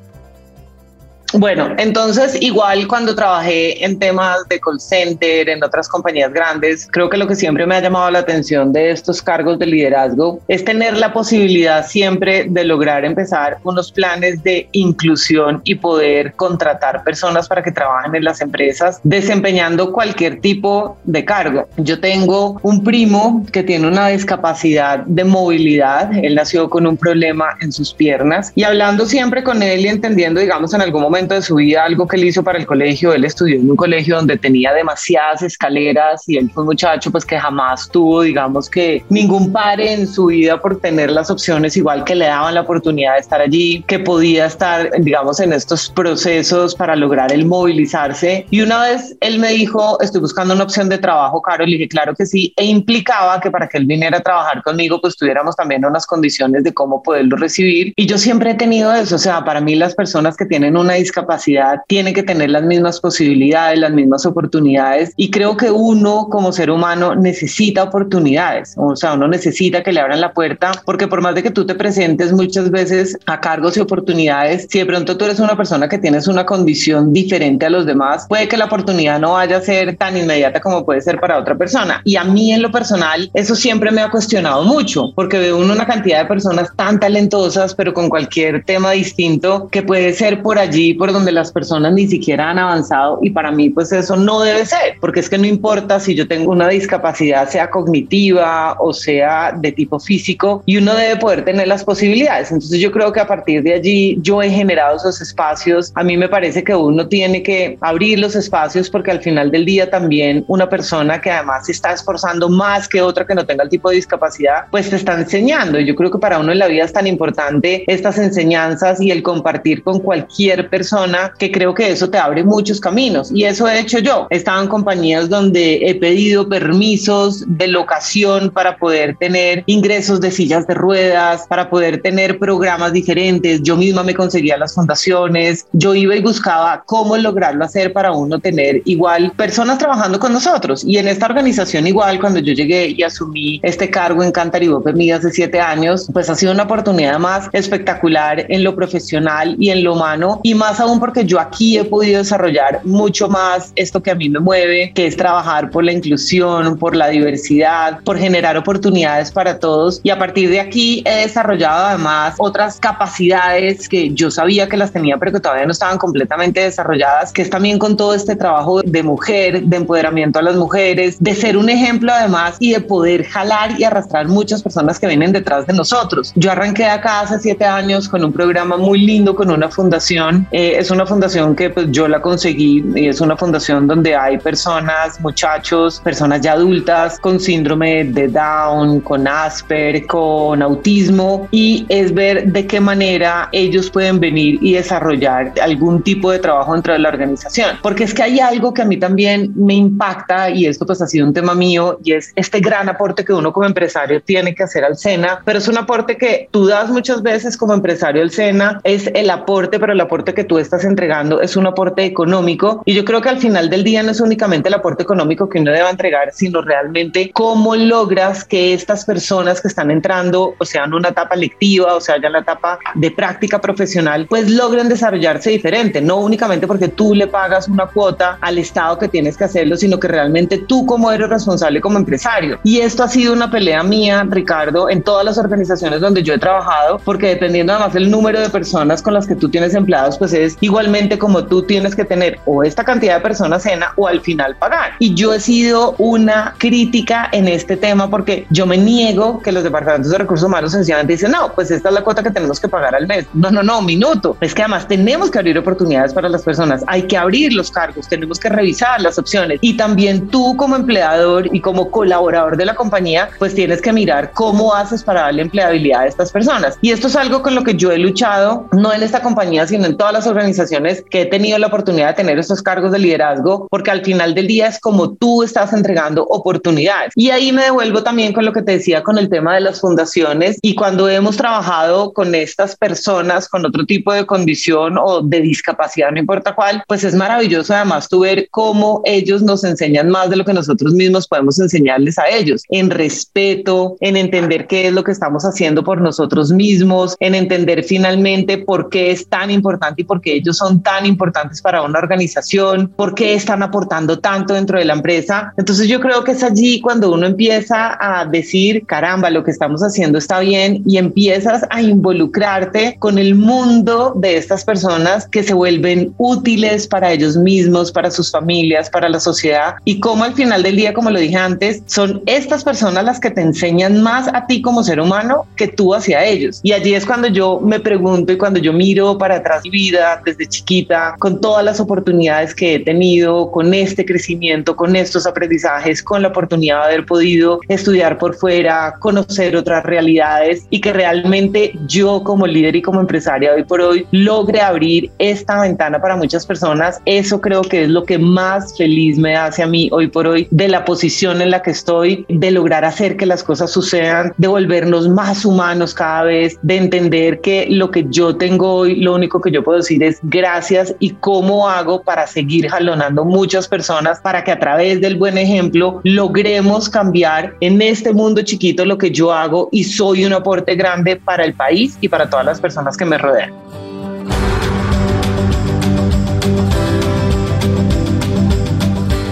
[1.33, 7.09] Bueno, entonces igual cuando trabajé en temas de call center, en otras compañías grandes, creo
[7.09, 10.63] que lo que siempre me ha llamado la atención de estos cargos de liderazgo es
[10.63, 17.47] tener la posibilidad siempre de lograr empezar unos planes de inclusión y poder contratar personas
[17.47, 21.67] para que trabajen en las empresas desempeñando cualquier tipo de cargo.
[21.77, 27.57] Yo tengo un primo que tiene una discapacidad de movilidad, él nació con un problema
[27.59, 31.41] en sus piernas y hablando siempre con él y entendiendo, digamos, en algún momento de
[31.41, 33.13] su vida algo que él hizo para el colegio.
[33.13, 37.25] Él estudió en un colegio donde tenía demasiadas escaleras y él fue un muchacho pues
[37.25, 42.03] que jamás tuvo, digamos que ningún pare en su vida por tener las opciones igual
[42.03, 46.75] que le daban la oportunidad de estar allí, que podía estar, digamos, en estos procesos
[46.75, 48.45] para lograr el movilizarse.
[48.49, 51.87] Y una vez él me dijo, estoy buscando una opción de trabajo, Caro, le dije,
[51.87, 55.55] claro que sí, e implicaba que para que él viniera a trabajar conmigo, pues tuviéramos
[55.55, 57.93] también unas condiciones de cómo poderlo recibir.
[57.95, 60.93] Y yo siempre he tenido eso, o sea, para mí las personas que tienen una
[60.93, 66.27] discapacidad capacidad tiene que tener las mismas posibilidades, las mismas oportunidades y creo que uno
[66.29, 71.07] como ser humano necesita oportunidades, o sea, uno necesita que le abran la puerta porque
[71.07, 74.85] por más de que tú te presentes muchas veces a cargos y oportunidades, si de
[74.85, 78.57] pronto tú eres una persona que tienes una condición diferente a los demás, puede que
[78.57, 82.01] la oportunidad no vaya a ser tan inmediata como puede ser para otra persona.
[82.03, 85.85] Y a mí en lo personal, eso siempre me ha cuestionado mucho, porque veo una
[85.85, 90.92] cantidad de personas tan talentosas, pero con cualquier tema distinto, que puede ser por allí,
[90.93, 94.65] por donde las personas ni siquiera han avanzado y para mí pues eso no debe
[94.65, 99.53] ser, porque es que no importa si yo tengo una discapacidad, sea cognitiva o sea
[99.57, 102.51] de tipo físico, y uno debe poder tener las posibilidades.
[102.51, 105.91] Entonces yo creo que a partir de allí yo he generado esos espacios.
[105.95, 109.65] A mí me parece que uno tiene que abrir los espacios porque al final del
[109.65, 113.63] día también una persona que además se está esforzando más que otra que no tenga
[113.63, 115.79] el tipo de discapacidad, pues te está enseñando.
[115.79, 119.11] Y yo creo que para uno en la vida es tan importante estas enseñanzas y
[119.11, 123.45] el compartir con cualquier persona persona que creo que eso te abre muchos caminos y
[123.45, 124.27] eso he hecho yo.
[124.29, 130.29] He estado en compañías donde he pedido permisos de locación para poder tener ingresos de
[130.29, 133.61] sillas de ruedas, para poder tener programas diferentes.
[133.63, 138.39] Yo misma me conseguía las fundaciones, yo iba y buscaba cómo lograrlo hacer para uno
[138.39, 140.83] tener igual personas trabajando con nosotros.
[140.83, 145.11] Y en esta organización igual, cuando yo llegué y asumí este cargo en Cantaribope Mí
[145.11, 149.85] hace siete años, pues ha sido una oportunidad más espectacular en lo profesional y en
[149.85, 154.11] lo humano y más aún porque yo aquí he podido desarrollar mucho más esto que
[154.11, 158.57] a mí me mueve, que es trabajar por la inclusión, por la diversidad, por generar
[158.57, 164.31] oportunidades para todos y a partir de aquí he desarrollado además otras capacidades que yo
[164.31, 167.97] sabía que las tenía pero que todavía no estaban completamente desarrolladas, que es también con
[167.97, 172.55] todo este trabajo de mujer, de empoderamiento a las mujeres, de ser un ejemplo además
[172.59, 176.31] y de poder jalar y arrastrar muchas personas que vienen detrás de nosotros.
[176.35, 180.47] Yo arranqué acá hace siete años con un programa muy lindo, con una fundación.
[180.51, 184.37] Eh, es una fundación que pues yo la conseguí y es una fundación donde hay
[184.37, 192.13] personas, muchachos, personas ya adultas con síndrome de Down, con Asper, con autismo y es
[192.13, 196.99] ver de qué manera ellos pueden venir y desarrollar algún tipo de trabajo dentro de
[196.99, 197.77] la organización.
[197.81, 201.07] Porque es que hay algo que a mí también me impacta y esto pues ha
[201.07, 204.63] sido un tema mío y es este gran aporte que uno como empresario tiene que
[204.63, 208.31] hacer al SENA, pero es un aporte que tú das muchas veces como empresario al
[208.31, 212.81] SENA, es el aporte, pero el aporte que tú estás entregando es un aporte económico
[212.85, 215.59] y yo creo que al final del día no es únicamente el aporte económico que
[215.59, 220.85] uno debe entregar, sino realmente cómo logras que estas personas que están entrando, o sea,
[220.85, 224.89] en una etapa lectiva, o sea, ya en la etapa de práctica profesional, pues logren
[224.89, 229.45] desarrollarse diferente, no únicamente porque tú le pagas una cuota al Estado que tienes que
[229.45, 232.59] hacerlo, sino que realmente tú como eres responsable como empresario.
[232.63, 236.39] Y esto ha sido una pelea mía, Ricardo, en todas las organizaciones donde yo he
[236.39, 240.33] trabajado, porque dependiendo además del número de personas con las que tú tienes empleados, pues
[240.33, 244.21] es igualmente como tú tienes que tener o esta cantidad de personas cena o al
[244.21, 244.93] final pagar.
[244.99, 249.63] Y yo he sido una crítica en este tema porque yo me niego que los
[249.63, 252.67] departamentos de recursos humanos sencillamente dicen, no, pues esta es la cuota que tenemos que
[252.67, 253.25] pagar al mes.
[253.33, 254.37] No, no, no, minuto.
[254.41, 258.07] Es que además tenemos que abrir oportunidades para las personas, hay que abrir los cargos,
[258.07, 262.75] tenemos que revisar las opciones y también tú como empleador y como colaborador de la
[262.75, 266.77] compañía, pues tienes que mirar cómo haces para darle empleabilidad a estas personas.
[266.81, 269.85] Y esto es algo con lo que yo he luchado, no en esta compañía, sino
[269.85, 273.67] en todas las organizaciones que he tenido la oportunidad de tener estos cargos de liderazgo,
[273.69, 277.13] porque al final del día es como tú estás entregando oportunidades.
[277.15, 279.79] Y ahí me devuelvo también con lo que te decía con el tema de las
[279.79, 285.41] fundaciones y cuando hemos trabajado con estas personas con otro tipo de condición o de
[285.41, 290.29] discapacidad, no importa cuál, pues es maravilloso además tú ver cómo ellos nos enseñan más
[290.29, 294.93] de lo que nosotros mismos podemos enseñarles a ellos, en respeto, en entender qué es
[294.93, 300.01] lo que estamos haciendo por nosotros mismos, en entender finalmente por qué es tan importante
[300.01, 304.53] y por qué ellos son tan importantes para una organización, por qué están aportando tanto
[304.53, 305.53] dentro de la empresa.
[305.57, 309.81] Entonces yo creo que es allí cuando uno empieza a decir, caramba, lo que estamos
[309.81, 315.53] haciendo está bien y empiezas a involucrarte con el mundo de estas personas que se
[315.53, 320.63] vuelven útiles para ellos mismos, para sus familias, para la sociedad y cómo al final
[320.63, 324.45] del día, como lo dije antes, son estas personas las que te enseñan más a
[324.47, 326.59] ti como ser humano que tú hacia ellos.
[326.63, 330.02] Y allí es cuando yo me pregunto y cuando yo miro para atrás mi vida
[330.23, 336.01] desde chiquita, con todas las oportunidades que he tenido, con este crecimiento, con estos aprendizajes,
[336.03, 341.73] con la oportunidad de haber podido estudiar por fuera, conocer otras realidades y que realmente
[341.87, 346.45] yo como líder y como empresaria hoy por hoy logre abrir esta ventana para muchas
[346.45, 350.27] personas, eso creo que es lo que más feliz me hace a mí hoy por
[350.27, 354.33] hoy de la posición en la que estoy, de lograr hacer que las cosas sucedan,
[354.37, 359.13] de volvernos más humanos cada vez, de entender que lo que yo tengo hoy, lo
[359.13, 364.19] único que yo puedo decir es gracias y cómo hago para seguir jalonando muchas personas
[364.19, 369.11] para que a través del buen ejemplo logremos cambiar en este mundo chiquito lo que
[369.11, 372.97] yo hago y soy un aporte grande para el país y para todas las personas
[372.97, 373.53] que me rodean.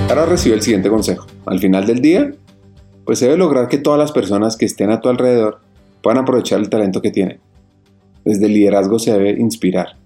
[0.09, 1.25] Ahora recibe el siguiente consejo.
[1.45, 2.31] Al final del día,
[3.05, 5.61] pues se debe lograr que todas las personas que estén a tu alrededor
[6.03, 7.39] puedan aprovechar el talento que tienen.
[8.25, 10.00] Desde el liderazgo se debe inspirar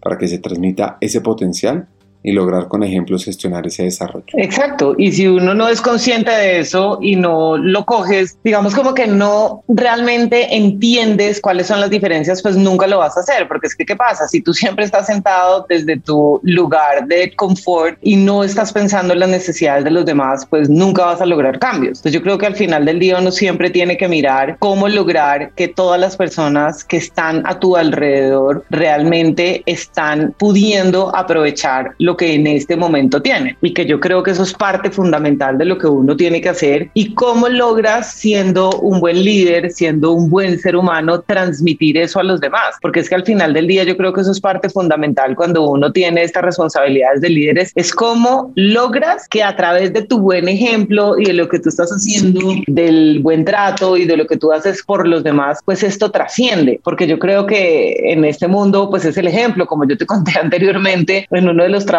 [0.00, 1.88] para que se transmita ese potencial
[2.22, 4.26] y lograr con ejemplos gestionar ese desarrollo.
[4.34, 8.94] Exacto, y si uno no es consciente de eso y no lo coges, digamos como
[8.94, 13.68] que no realmente entiendes cuáles son las diferencias, pues nunca lo vas a hacer, porque
[13.68, 14.26] es que, ¿qué pasa?
[14.28, 19.20] Si tú siempre estás sentado desde tu lugar de confort y no estás pensando en
[19.20, 21.98] las necesidades de los demás, pues nunca vas a lograr cambios.
[21.98, 25.52] Entonces yo creo que al final del día uno siempre tiene que mirar cómo lograr
[25.54, 32.34] que todas las personas que están a tu alrededor realmente están pudiendo aprovechar lo que
[32.34, 33.56] en este momento tienen.
[33.62, 36.48] Y que yo creo que eso es parte fundamental de lo que uno tiene que
[36.48, 42.20] hacer y cómo logras siendo un buen líder, siendo un buen ser humano, transmitir eso
[42.20, 42.76] a los demás.
[42.80, 45.68] Porque es que al final del día yo creo que eso es parte fundamental cuando
[45.68, 50.48] uno tiene estas responsabilidades de líderes, es cómo logras que a través de tu buen
[50.48, 54.36] ejemplo y de lo que tú estás haciendo, del buen trato y de lo que
[54.36, 56.80] tú haces por los demás, pues esto trasciende.
[56.82, 60.32] Porque yo creo que en este mundo, pues es el ejemplo, como yo te conté
[60.42, 61.97] anteriormente en uno de los trabajos,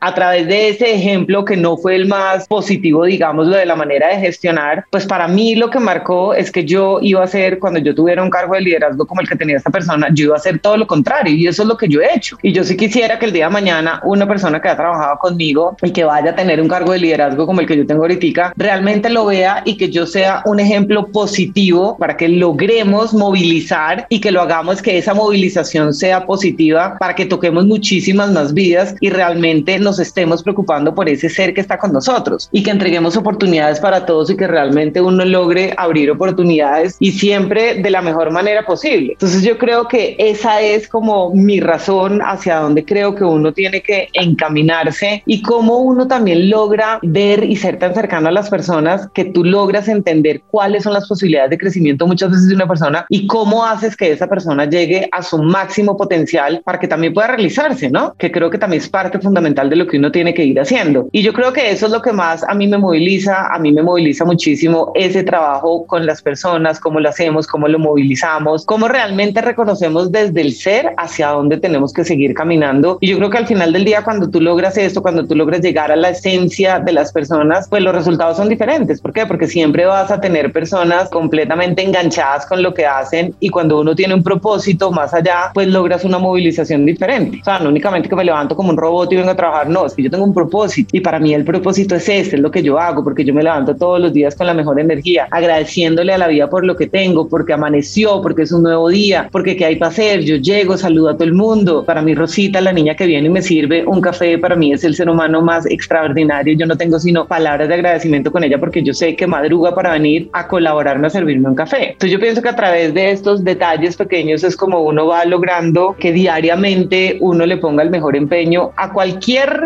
[0.00, 3.76] a través de ese ejemplo que no fue el más positivo, digamos, lo de la
[3.76, 7.58] manera de gestionar, pues para mí lo que marcó es que yo iba a hacer,
[7.58, 10.34] cuando yo tuviera un cargo de liderazgo como el que tenía esta persona, yo iba
[10.34, 12.36] a hacer todo lo contrario y eso es lo que yo he hecho.
[12.42, 15.76] Y yo sí quisiera que el día de mañana una persona que ha trabajado conmigo
[15.82, 18.14] y que vaya a tener un cargo de liderazgo como el que yo tengo ahorita,
[18.56, 24.20] realmente lo vea y que yo sea un ejemplo positivo para que logremos movilizar y
[24.20, 29.10] que lo hagamos que esa movilización sea positiva para que toquemos muchísimas más vidas y
[29.10, 33.80] realmente nos estemos preocupando por ese ser que está con nosotros y que entreguemos oportunidades
[33.80, 38.64] para todos y que realmente uno logre abrir oportunidades y siempre de la mejor manera
[38.64, 39.12] posible.
[39.12, 43.82] Entonces yo creo que esa es como mi razón hacia donde creo que uno tiene
[43.82, 49.08] que encaminarse y cómo uno también logra ver y ser tan cercano a las personas
[49.14, 53.06] que tú logras entender cuáles son las posibilidades de crecimiento muchas veces de una persona
[53.08, 57.28] y cómo haces que esa persona llegue a su máximo potencial para que también pueda
[57.28, 58.14] realizarse, ¿no?
[58.18, 61.08] Que creo que también es parte fundamental de lo que uno tiene que ir haciendo.
[61.10, 63.72] Y yo creo que eso es lo que más a mí me moviliza, a mí
[63.72, 68.88] me moviliza muchísimo ese trabajo con las personas, cómo lo hacemos, cómo lo movilizamos, cómo
[68.88, 72.98] realmente reconocemos desde el ser hacia dónde tenemos que seguir caminando.
[73.00, 75.60] Y yo creo que al final del día, cuando tú logras esto, cuando tú logras
[75.60, 79.00] llegar a la esencia de las personas, pues los resultados son diferentes.
[79.00, 79.26] ¿Por qué?
[79.26, 83.94] Porque siempre vas a tener personas completamente enganchadas con lo que hacen y cuando uno
[83.94, 87.38] tiene un propósito más allá, pues logras una movilización diferente.
[87.40, 89.94] O sea, no únicamente que me levanto como un robot vengo a trabajar, no, es
[89.94, 92.62] que yo tengo un propósito y para mí el propósito es este, es lo que
[92.62, 96.18] yo hago, porque yo me levanto todos los días con la mejor energía, agradeciéndole a
[96.18, 99.64] la vida por lo que tengo, porque amaneció, porque es un nuevo día, porque qué
[99.64, 101.84] hay para hacer, yo llego, saludo a todo el mundo.
[101.84, 104.84] Para mí Rosita, la niña que viene y me sirve un café, para mí es
[104.84, 108.82] el ser humano más extraordinario, yo no tengo sino palabras de agradecimiento con ella porque
[108.82, 111.92] yo sé que madruga para venir a colaborarme a servirme un café.
[111.92, 115.96] Entonces yo pienso que a través de estos detalles pequeños es como uno va logrando
[115.98, 119.03] que diariamente uno le ponga el mejor empeño a cualquier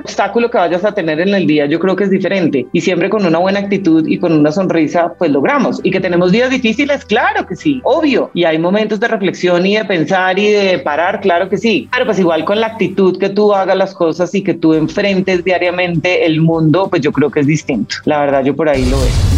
[0.04, 1.66] obstáculo que vayas a tener en el día.
[1.66, 5.12] Yo creo que es diferente y siempre con una buena actitud y con una sonrisa
[5.18, 5.80] pues logramos.
[5.82, 8.30] Y que tenemos días difíciles, claro que sí, obvio.
[8.34, 11.88] Y hay momentos de reflexión y de pensar y de parar, claro que sí.
[11.92, 15.44] Pero pues igual con la actitud que tú hagas las cosas y que tú enfrentes
[15.44, 17.96] diariamente el mundo, pues yo creo que es distinto.
[18.04, 19.37] La verdad, yo por ahí lo veo.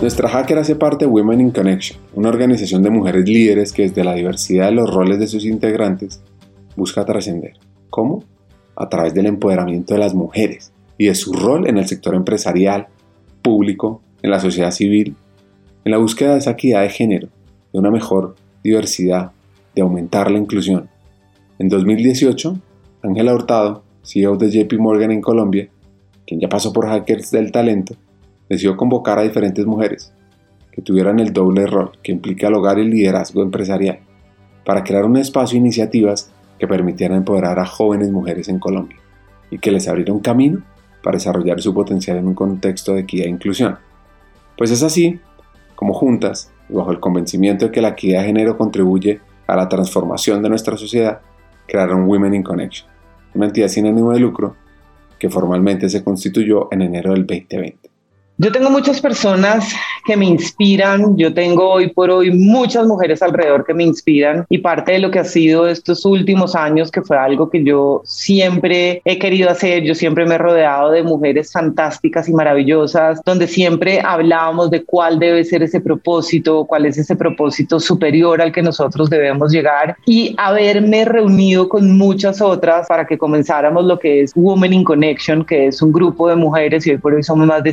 [0.00, 4.04] Nuestra hacker hace parte de Women in Connection, una organización de mujeres líderes que desde
[4.04, 6.22] la diversidad de los roles de sus integrantes
[6.76, 7.54] busca trascender.
[7.88, 8.22] ¿Cómo?
[8.76, 12.88] A través del empoderamiento de las mujeres y de su rol en el sector empresarial,
[13.40, 15.16] público, en la sociedad civil,
[15.86, 17.28] en la búsqueda de esa equidad de género,
[17.72, 19.32] de una mejor diversidad,
[19.74, 20.90] de aumentar la inclusión.
[21.58, 22.54] En 2018,
[23.02, 25.70] Ángela Hurtado, CEO de JP Morgan en Colombia,
[26.26, 27.96] quien ya pasó por Hackers del Talento,
[28.48, 30.12] decidió convocar a diferentes mujeres
[30.72, 34.00] que tuvieran el doble rol que implica el hogar y el liderazgo empresarial,
[34.64, 38.98] para crear un espacio e iniciativas que permitieran empoderar a jóvenes mujeres en Colombia
[39.50, 40.62] y que les abriera un camino
[41.02, 43.78] para desarrollar su potencial en un contexto de equidad e inclusión.
[44.56, 45.20] Pues es así
[45.74, 49.68] como juntas, y bajo el convencimiento de que la equidad de género contribuye a la
[49.68, 51.20] transformación de nuestra sociedad,
[51.66, 52.88] crearon Women in Connection,
[53.34, 54.56] una entidad sin ánimo de lucro
[55.18, 57.85] que formalmente se constituyó en enero del 2020.
[58.38, 59.72] Yo tengo muchas personas
[60.04, 64.44] que me inspiran, yo tengo hoy por hoy muchas mujeres alrededor que me inspiran.
[64.50, 68.02] Y parte de lo que ha sido estos últimos años, que fue algo que yo
[68.04, 73.48] siempre he querido hacer, yo siempre me he rodeado de mujeres fantásticas y maravillosas, donde
[73.48, 78.62] siempre hablábamos de cuál debe ser ese propósito, cuál es ese propósito superior al que
[78.62, 79.96] nosotros debemos llegar.
[80.04, 85.42] Y haberme reunido con muchas otras para que comenzáramos lo que es Women in Connection,
[85.42, 87.72] que es un grupo de mujeres y hoy por hoy somos más de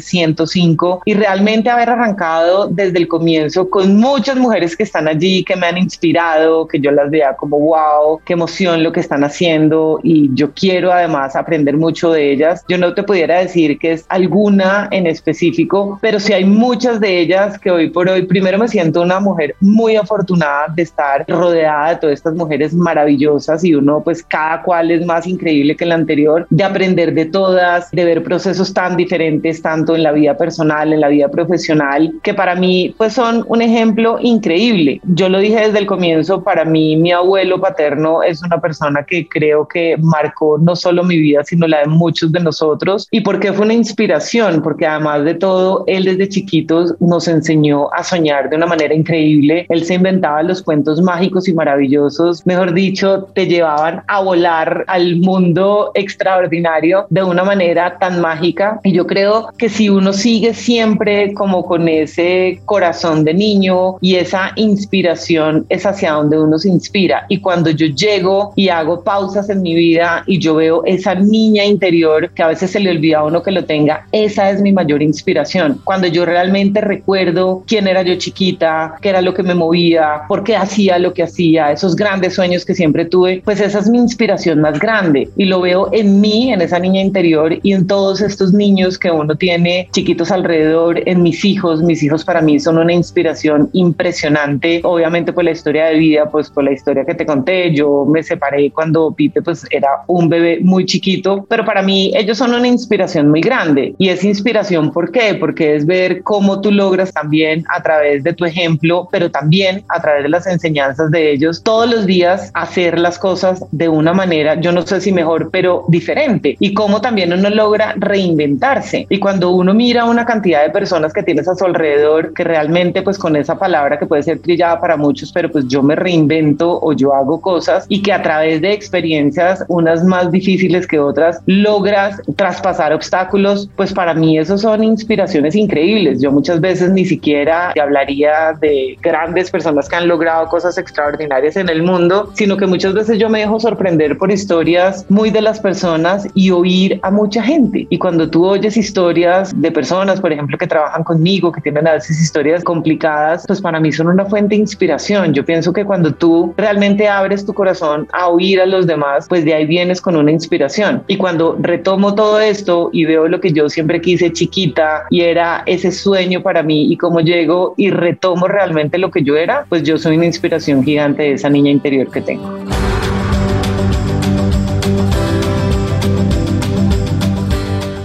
[0.53, 5.55] 105 y realmente haber arrancado desde el comienzo con muchas mujeres que están allí, que
[5.55, 9.99] me han inspirado, que yo las vea como wow, qué emoción lo que están haciendo
[10.03, 12.63] y yo quiero además aprender mucho de ellas.
[12.67, 17.19] Yo no te pudiera decir que es alguna en específico, pero sí hay muchas de
[17.19, 21.89] ellas que hoy por hoy primero me siento una mujer muy afortunada de estar rodeada
[21.89, 25.91] de todas estas mujeres maravillosas y uno pues cada cual es más increíble que el
[25.91, 30.42] anterior, de aprender de todas, de ver procesos tan diferentes tanto en la vida personal,
[30.43, 34.99] en la vida profesional, que para mí pues son un ejemplo increíble.
[35.03, 39.27] Yo lo dije desde el comienzo, para mí mi abuelo paterno es una persona que
[39.27, 43.07] creo que marcó no solo mi vida, sino la de muchos de nosotros.
[43.11, 44.61] ¿Y por qué fue una inspiración?
[44.61, 49.65] Porque además de todo, él desde chiquitos nos enseñó a soñar de una manera increíble.
[49.69, 55.17] Él se inventaba los cuentos mágicos y maravillosos, mejor dicho, te llevaban a volar al
[55.17, 58.79] mundo extraordinario de una manera tan mágica.
[58.83, 64.15] Y yo creo que si uno sigue siempre como con ese corazón de niño y
[64.15, 67.27] esa inspiración es hacia donde uno se inspira.
[67.29, 71.63] Y cuando yo llego y hago pausas en mi vida y yo veo esa niña
[71.65, 74.71] interior que a veces se le olvida a uno que lo tenga, esa es mi
[74.71, 75.79] mayor inspiración.
[75.83, 80.43] Cuando yo realmente recuerdo quién era yo chiquita, qué era lo que me movía, por
[80.43, 83.99] qué hacía lo que hacía, esos grandes sueños que siempre tuve, pues esa es mi
[83.99, 85.29] inspiración más grande.
[85.37, 89.11] Y lo veo en mí, en esa niña interior y en todos estos niños que
[89.11, 91.81] uno tiene chiquitos alrededor, en mis hijos.
[91.81, 94.81] Mis hijos para mí son una inspiración impresionante.
[94.83, 98.23] Obviamente por la historia de vida, pues por la historia que te conté, yo me
[98.23, 102.67] separé cuando Pipe pues era un bebé muy chiquito, pero para mí ellos son una
[102.67, 103.95] inspiración muy grande.
[103.97, 105.35] Y es inspiración, ¿por qué?
[105.35, 110.01] Porque es ver cómo tú logras también a través de tu ejemplo, pero también a
[110.01, 114.59] través de las enseñanzas de ellos, todos los días hacer las cosas de una manera,
[114.59, 116.55] yo no sé si mejor, pero diferente.
[116.59, 119.07] Y cómo también uno logra reinventarse.
[119.09, 123.01] Y cuando uno mira una cantidad de personas que tienes a su alrededor, que realmente
[123.01, 126.79] pues con esa palabra que puede ser trillada para muchos, pero pues yo me reinvento
[126.81, 131.41] o yo hago cosas y que a través de experiencias, unas más difíciles que otras,
[131.45, 136.21] logras traspasar obstáculos, pues para mí eso son inspiraciones increíbles.
[136.21, 141.69] Yo muchas veces ni siquiera hablaría de grandes personas que han logrado cosas extraordinarias en
[141.69, 145.59] el mundo, sino que muchas veces yo me dejo sorprender por historias muy de las
[145.59, 147.87] personas y oír a mucha gente.
[147.89, 151.93] Y cuando tú oyes historias de personas, por ejemplo, que trabajan conmigo, que tienen a
[151.93, 155.33] veces historias complicadas, pues para mí son una fuente de inspiración.
[155.33, 159.45] Yo pienso que cuando tú realmente abres tu corazón a oír a los demás, pues
[159.45, 161.03] de ahí vienes con una inspiración.
[161.07, 165.63] Y cuando retomo todo esto y veo lo que yo siempre quise chiquita y era
[165.65, 169.83] ese sueño para mí y cómo llego y retomo realmente lo que yo era, pues
[169.83, 172.53] yo soy una inspiración gigante de esa niña interior que tengo.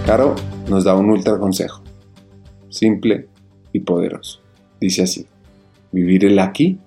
[0.05, 0.35] Caro
[0.69, 1.81] nos da un ultra consejo,
[2.69, 3.27] simple
[3.73, 4.41] y poderoso.
[4.79, 5.25] Dice así,
[5.91, 6.79] vivir el aquí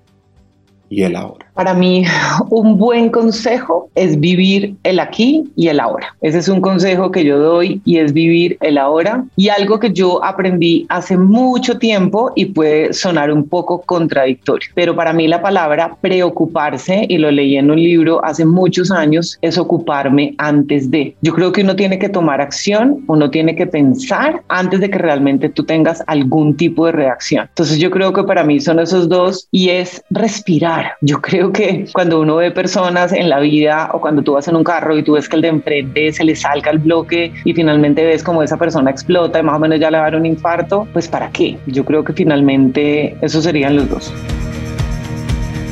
[0.89, 1.52] y el ahora.
[1.55, 2.05] Para mí,
[2.51, 6.15] un buen consejo es vivir el aquí y el ahora.
[6.21, 9.25] Ese es un consejo que yo doy y es vivir el ahora.
[9.37, 14.71] Y algo que yo aprendí hace mucho tiempo y puede sonar un poco contradictorio.
[14.75, 19.39] Pero para mí la palabra preocuparse, y lo leí en un libro hace muchos años,
[19.43, 21.17] es ocuparme antes de.
[21.23, 24.99] Yo creo que uno tiene que tomar acción, uno tiene que pensar antes de que
[24.99, 27.47] realmente tú tengas algún tipo de reacción.
[27.49, 31.87] Entonces yo creo que para mí son esos dos y es respirar yo creo que
[31.93, 35.03] cuando uno ve personas en la vida o cuando tú vas en un carro y
[35.03, 38.43] tú ves que el de enfrente se le salga el bloque y finalmente ves como
[38.43, 41.09] esa persona explota y más o menos ya le va a dar un infarto, pues
[41.09, 41.59] ¿para qué?
[41.67, 44.13] Yo creo que finalmente esos serían los dos.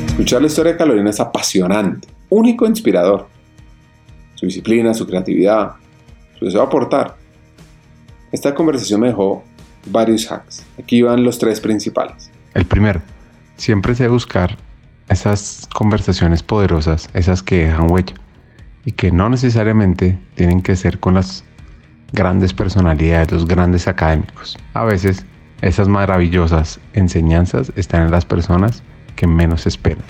[0.07, 3.27] Escuchar la historia de Carolina es apasionante, único e inspirador.
[4.33, 5.73] Su disciplina, su creatividad,
[6.39, 7.15] su deseo de aportar.
[8.31, 9.43] Esta conversación me dejó
[9.85, 10.65] varios hacks.
[10.79, 12.31] Aquí van los tres principales.
[12.55, 13.01] El primero,
[13.57, 14.57] siempre sé buscar
[15.11, 18.13] esas conversaciones poderosas, esas que dejan huella
[18.85, 21.43] y que no necesariamente tienen que ser con las
[22.13, 24.57] grandes personalidades, los grandes académicos.
[24.73, 25.25] A veces
[25.61, 28.83] esas maravillosas enseñanzas están en las personas
[29.15, 30.03] que menos esperan.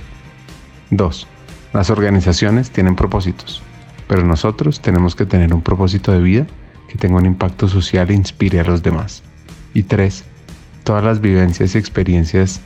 [0.92, 1.28] 2.
[1.74, 3.62] Las organizaciones tienen propósitos,
[4.08, 6.48] pero nosotros tenemos que tener un propósito de vida
[6.88, 9.24] que tenga un impacto social e inspire a los demás.
[9.74, 10.26] Y tres,
[10.84, 12.62] todas las vivencias y experiencias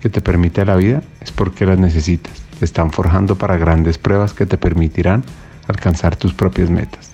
[0.00, 2.32] que te permite la vida es porque las necesitas.
[2.58, 5.24] Te están forjando para grandes pruebas que te permitirán
[5.68, 7.12] alcanzar tus propias metas.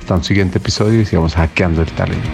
[0.00, 2.28] Hasta un siguiente episodio y sigamos hackeando el talento.